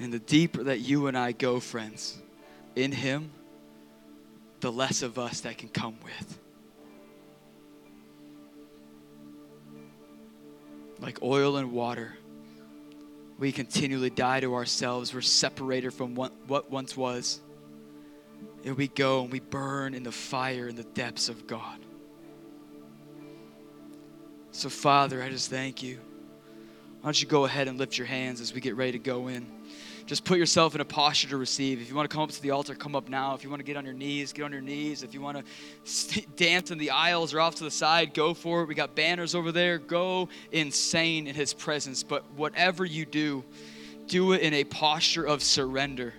[0.00, 2.20] And the deeper that you and I go, friends,
[2.74, 3.30] in him,
[4.60, 6.38] the less of us that can come with.
[10.98, 12.16] Like oil and water,
[13.38, 15.12] we continually die to ourselves.
[15.12, 17.40] We're separated from what, what once was.
[18.64, 21.78] And we go and we burn in the fire in the depths of God.
[24.52, 25.98] So, Father, I just thank you.
[27.00, 29.28] Why don't you go ahead and lift your hands as we get ready to go
[29.28, 29.46] in?
[30.06, 31.80] Just put yourself in a posture to receive.
[31.80, 33.34] If you want to come up to the altar, come up now.
[33.34, 35.02] If you want to get on your knees, get on your knees.
[35.02, 38.62] If you want to dance in the aisles or off to the side, go for
[38.62, 38.68] it.
[38.68, 39.78] We got banners over there.
[39.78, 42.02] Go insane in His presence.
[42.02, 43.44] But whatever you do,
[44.06, 46.12] do it in a posture of surrender.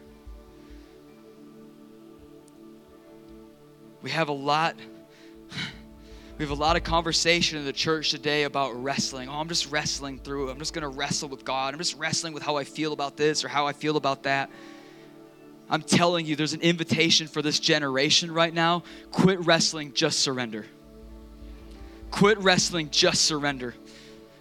[4.02, 4.76] We have a lot
[6.38, 9.30] we have a lot of conversation in the church today about wrestling.
[9.30, 10.50] Oh, I'm just wrestling through.
[10.50, 11.74] I'm just going to wrestle with God.
[11.74, 14.50] I'm just wrestling with how I feel about this or how I feel about that.
[15.70, 18.84] I'm telling you, there's an invitation for this generation right now.
[19.12, 20.66] Quit wrestling, just surrender.
[22.12, 23.74] Quit wrestling, just surrender.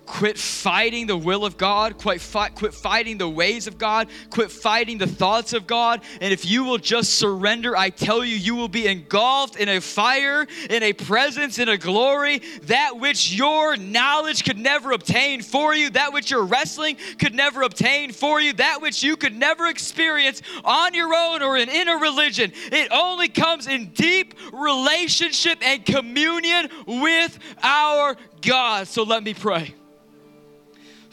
[0.06, 1.96] Quit fighting the will of God.
[1.98, 4.08] Quit, fight, quit fighting the ways of God.
[4.30, 6.02] Quit fighting the thoughts of God.
[6.20, 9.80] And if you will just surrender, I tell you, you will be engulfed in a
[9.80, 15.74] fire, in a presence, in a glory, that which your knowledge could never obtain for
[15.74, 19.66] you, that which your wrestling could never obtain for you, that which you could never
[19.66, 22.52] experience on your own or in, in a religion.
[22.70, 28.86] It only comes in deep relationship and communion with our God.
[28.86, 29.74] So let me pray.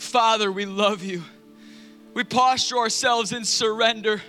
[0.02, 1.24] Father, we love you.
[2.16, 4.20] We posture ourselves in surrender.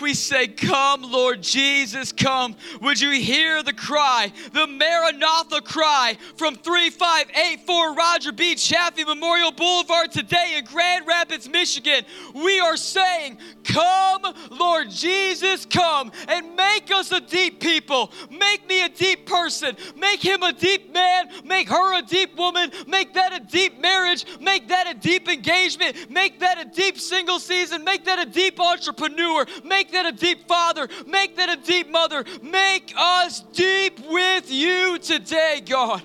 [0.00, 2.56] We say, Come, Lord Jesus, come.
[2.82, 8.54] Would you hear the cry, the Maranatha cry from 3584 Roger B.
[8.54, 12.04] Chaffee Memorial Boulevard today in Grand Rapids, Michigan?
[12.34, 18.12] We are saying, Come, Lord Jesus, come and make us a deep people.
[18.30, 19.76] Make me a deep person.
[19.96, 21.28] Make him a deep man.
[21.44, 22.70] Make her a deep woman.
[22.86, 24.24] Make that a deep marriage.
[24.40, 26.10] Make that a deep engagement.
[26.10, 27.84] Make that a deep single season.
[27.84, 29.46] Make that a deep entrepreneur.
[29.64, 30.88] Make that a deep father.
[31.06, 32.24] Make that a deep mother.
[32.42, 36.02] Make us deep with you today, God.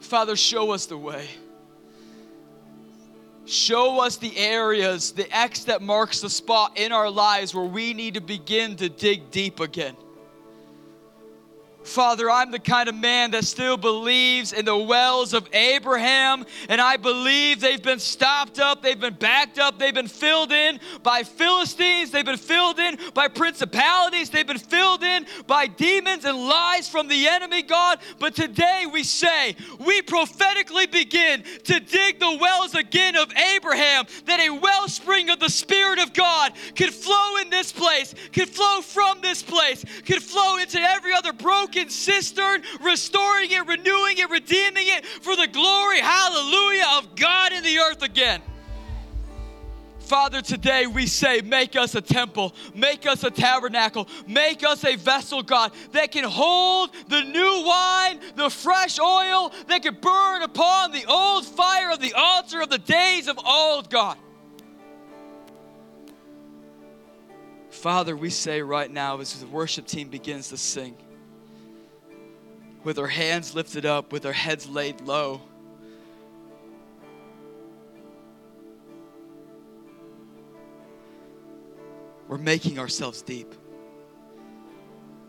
[0.00, 1.28] Father, show us the way.
[3.44, 7.94] Show us the areas, the X that marks the spot in our lives where we
[7.94, 9.96] need to begin to dig deep again.
[11.88, 16.80] Father, I'm the kind of man that still believes in the wells of Abraham, and
[16.80, 21.22] I believe they've been stopped up, they've been backed up, they've been filled in by
[21.22, 26.88] Philistines, they've been filled in by principalities, they've been filled in by demons and lies
[26.88, 27.98] from the enemy, God.
[28.18, 34.40] But today we say, we prophetically begin to dig the wells again of Abraham, that
[34.40, 39.20] a wellspring of the Spirit of God could flow in this place, could flow from
[39.22, 44.86] this place, could flow into every other broken broken cistern, restoring it, renewing it, redeeming
[44.86, 48.42] it for the glory, hallelujah, of God in the earth again.
[50.00, 54.96] Father, today we say, make us a temple, make us a tabernacle, make us a
[54.96, 60.92] vessel, God, that can hold the new wine, the fresh oil, that can burn upon
[60.92, 64.16] the old fire of the altar of the days of old, God.
[67.68, 70.96] Father, we say right now as the worship team begins to sing,
[72.88, 75.42] with our hands lifted up, with our heads laid low.
[82.28, 83.54] We're making ourselves deep.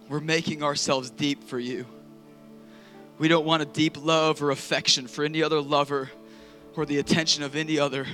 [0.07, 1.85] We're making ourselves deep for you.
[3.17, 6.09] We don't want a deep love or affection for any other lover
[6.77, 8.07] or the attention of any other.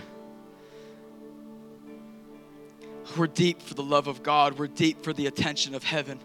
[3.15, 4.57] We're deep for the love of God.
[4.57, 6.19] We're deep for the attention of heaven.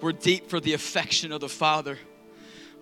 [0.00, 1.98] We're deep for the affection of the Father.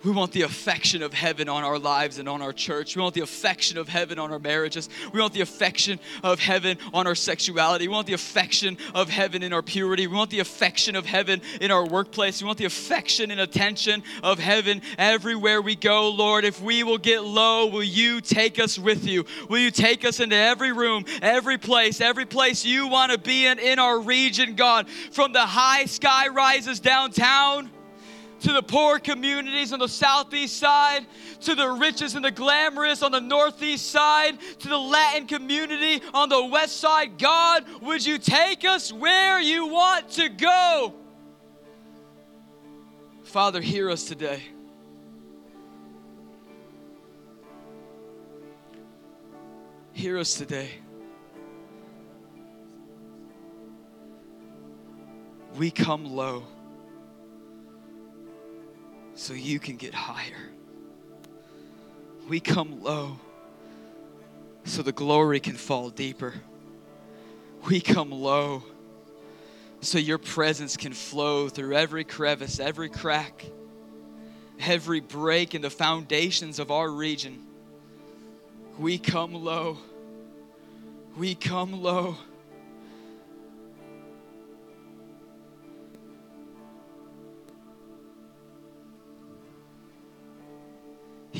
[0.03, 2.95] We want the affection of heaven on our lives and on our church.
[2.95, 4.89] We want the affection of heaven on our marriages.
[5.13, 7.87] We want the affection of heaven on our sexuality.
[7.87, 10.07] We want the affection of heaven in our purity.
[10.07, 12.41] We want the affection of heaven in our workplace.
[12.41, 16.45] We want the affection and attention of heaven everywhere we go, Lord.
[16.45, 19.25] If we will get low, will you take us with you?
[19.49, 23.45] Will you take us into every room, every place, every place you want to be
[23.45, 24.89] in in our region, God?
[24.89, 27.69] From the high sky rises downtown
[28.41, 31.05] to the poor communities on the southeast side,
[31.41, 36.29] to the riches and the glamorous on the northeast side, to the Latin community on
[36.29, 37.17] the west side.
[37.17, 40.93] God, would you take us where you want to go?
[43.23, 44.41] Father, hear us today.
[49.93, 50.69] Hear us today.
[55.57, 56.43] We come low
[59.21, 60.49] so you can get higher.
[62.27, 63.19] We come low
[64.63, 66.33] so the glory can fall deeper.
[67.67, 68.63] We come low
[69.79, 73.45] so your presence can flow through every crevice, every crack,
[74.59, 77.45] every break in the foundations of our region.
[78.79, 79.77] We come low.
[81.15, 82.17] We come low.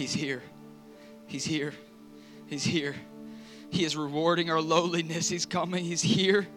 [0.02, 0.42] He's here.
[1.28, 1.76] He's here.
[2.48, 2.96] He's here.
[3.70, 5.30] He is rewarding our lowliness.
[5.30, 5.86] He's coming.
[5.86, 6.48] He's here.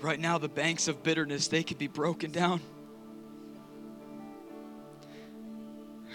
[0.00, 2.60] Right now, the banks of bitterness, they could be broken down.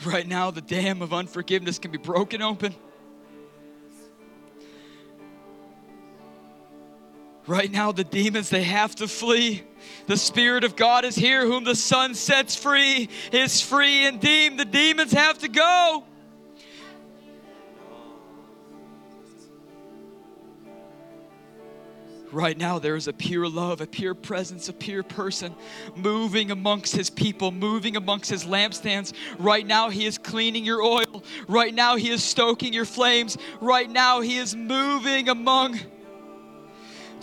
[0.05, 2.73] Right now, the dam of unforgiveness can be broken open.
[7.45, 9.63] Right now, the demons, they have to flee.
[10.07, 14.57] The Spirit of God is here, whom the Son sets free is free indeed.
[14.57, 16.03] The demons have to go.
[22.33, 25.53] Right now, there is a pure love, a pure presence, a pure person
[25.95, 29.13] moving amongst his people, moving amongst his lampstands.
[29.37, 31.23] Right now, he is cleaning your oil.
[31.47, 33.37] Right now, he is stoking your flames.
[33.61, 35.79] Right now, he is moving among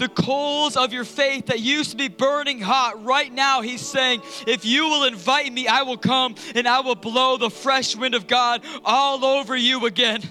[0.01, 4.23] the coals of your faith that used to be burning hot, right now He's saying,
[4.47, 8.15] If you will invite me, I will come and I will blow the fresh wind
[8.15, 10.23] of God all over you again.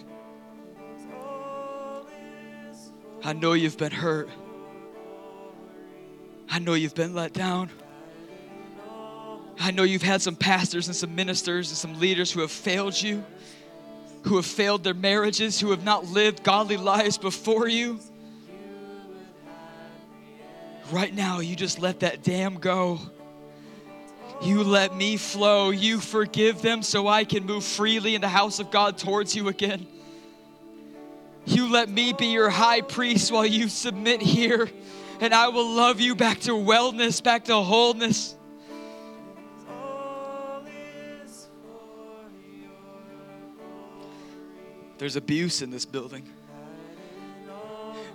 [3.24, 4.30] I know you've been hurt.
[6.50, 7.70] I know you've been let down.
[9.60, 13.00] I know you've had some pastors and some ministers and some leaders who have failed
[13.00, 13.24] you,
[14.24, 18.00] who have failed their marriages, who have not lived godly lives before you.
[20.91, 22.99] Right now, you just let that dam go.
[24.41, 25.70] You let me flow.
[25.70, 29.49] You forgive them so I can move freely in the house of God towards you
[29.49, 29.86] again.
[31.45, 34.70] You let me be your high priest while you submit here,
[35.20, 38.36] and I will love you back to wellness, back to wholeness.
[44.98, 46.28] There's abuse in this building.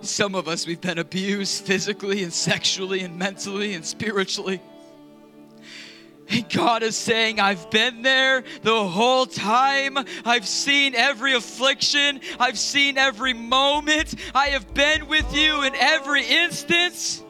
[0.01, 4.61] Some of us, we've been abused physically and sexually and mentally and spiritually.
[6.29, 9.97] And God is saying, I've been there the whole time.
[10.25, 12.19] I've seen every affliction.
[12.39, 14.15] I've seen every moment.
[14.33, 17.21] I have been with you in every instance.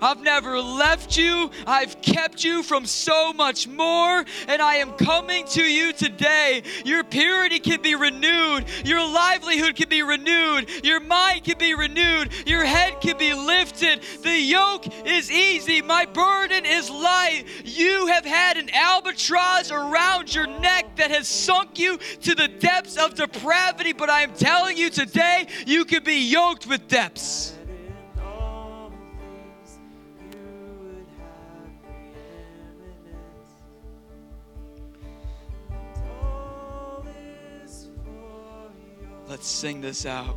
[0.00, 1.50] I've never left you.
[1.66, 4.24] I've kept you from so much more.
[4.46, 6.62] And I am coming to you today.
[6.84, 8.64] Your purity can be renewed.
[8.84, 10.68] Your livelihood can be renewed.
[10.84, 12.32] Your mind can be renewed.
[12.46, 14.02] Your head can be lifted.
[14.22, 15.82] The yoke is easy.
[15.82, 17.44] My burden is light.
[17.64, 22.96] You have had an albatross around your neck that has sunk you to the depths
[22.96, 23.92] of depravity.
[23.92, 27.57] But I am telling you today, you can be yoked with depths.
[39.28, 40.36] Let's sing this out.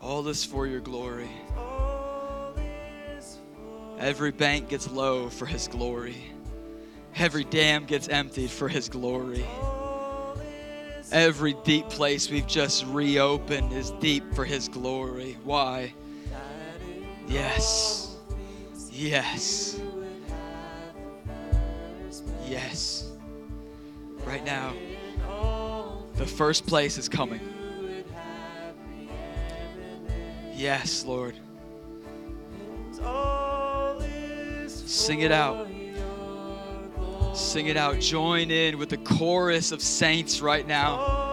[0.00, 1.28] All this for your glory.
[3.98, 6.16] Every bank gets low for his glory.
[7.16, 9.44] Every dam gets emptied for his glory.
[11.10, 15.36] Every deep place we've just reopened is deep for his glory.
[15.42, 15.92] Why?
[17.26, 18.16] Yes.
[18.92, 19.80] Yes.
[22.46, 23.10] Yes.
[24.24, 24.72] Right now.
[26.16, 27.40] The first place is coming.
[30.54, 31.34] Yes, Lord.
[34.68, 35.68] Sing it out.
[37.34, 38.00] Sing it out.
[38.00, 41.26] Join in with the chorus of saints right now.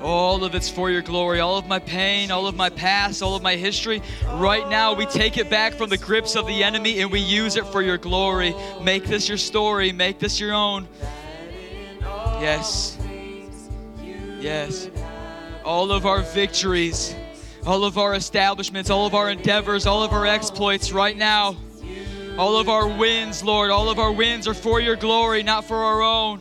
[0.00, 1.40] All of it's for your glory.
[1.40, 4.00] All of my pain, all of my past, all of my history.
[4.34, 7.56] Right now, we take it back from the grips of the enemy and we use
[7.56, 8.54] it for your glory.
[8.80, 9.92] Make this your story.
[9.92, 10.88] Make this your own.
[12.40, 12.96] Yes.
[14.40, 14.88] Yes.
[15.64, 17.14] All of our victories,
[17.66, 21.56] all of our establishments, all of our endeavors, all of our exploits right now,
[22.38, 25.76] all of our wins, Lord, all of our wins are for your glory, not for
[25.76, 26.40] our own.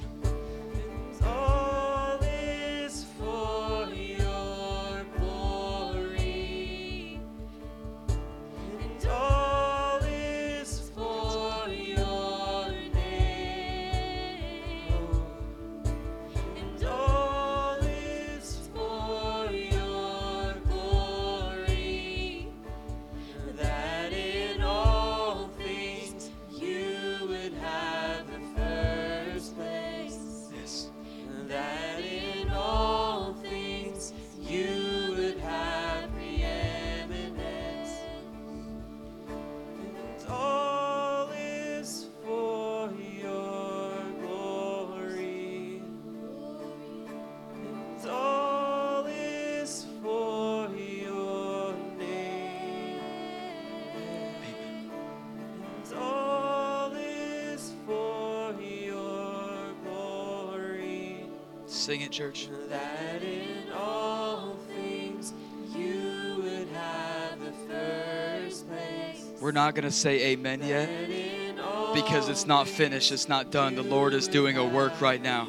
[62.18, 62.50] Church.
[62.70, 65.34] That in all things
[65.76, 69.24] you would have the first place.
[69.40, 73.30] We're not going to say amen yet That in all because it's not finished, it's
[73.30, 73.76] not done.
[73.76, 75.48] The Lord is doing a work right now.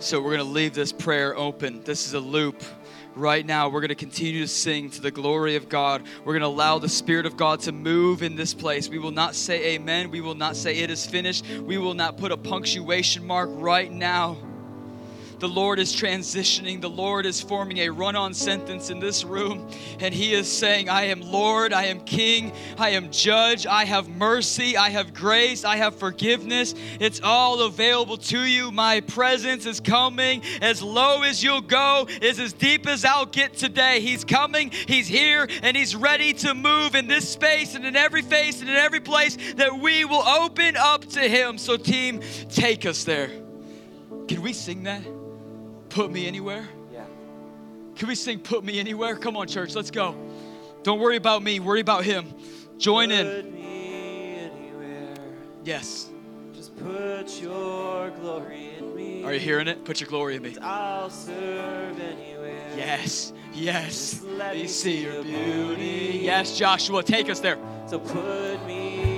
[0.00, 1.82] So we're going to leave this prayer open.
[1.82, 2.62] This is a loop.
[3.14, 6.02] Right now, we're going to continue to sing to the glory of God.
[6.26, 8.90] We're going to allow the Spirit of God to move in this place.
[8.90, 10.10] We will not say amen.
[10.10, 11.46] We will not say it is finished.
[11.48, 14.36] We will not put a punctuation mark right now.
[15.44, 16.80] The Lord is transitioning.
[16.80, 19.68] The Lord is forming a run on sentence in this room.
[20.00, 24.08] And He is saying, I am Lord, I am King, I am Judge, I have
[24.08, 26.74] mercy, I have grace, I have forgiveness.
[26.98, 28.72] It's all available to you.
[28.72, 30.40] My presence is coming.
[30.62, 34.00] As low as you'll go is as deep as I'll get today.
[34.00, 38.22] He's coming, He's here, and He's ready to move in this space and in every
[38.22, 41.58] face and in every place that we will open up to Him.
[41.58, 43.28] So, team, take us there.
[44.26, 45.02] Can we sing that?
[45.94, 46.66] Put me anywhere.
[46.92, 47.04] Yeah.
[47.94, 49.14] Can we sing Put Me Anywhere?
[49.14, 50.16] Come on, church, let's go.
[50.82, 52.34] Don't worry about me, worry about Him.
[52.78, 53.24] Join in.
[53.24, 55.14] Put me anywhere.
[55.62, 56.10] Yes.
[56.52, 59.22] Just put your glory in me.
[59.22, 59.84] Are you hearing it?
[59.84, 60.56] Put your glory in me.
[60.60, 62.72] I'll serve anywhere.
[62.76, 64.20] Yes, yes.
[64.24, 65.76] Let We me see see your your beauty.
[65.76, 66.18] beauty.
[66.24, 67.56] Yes, Joshua, take us there.
[67.86, 69.13] So put me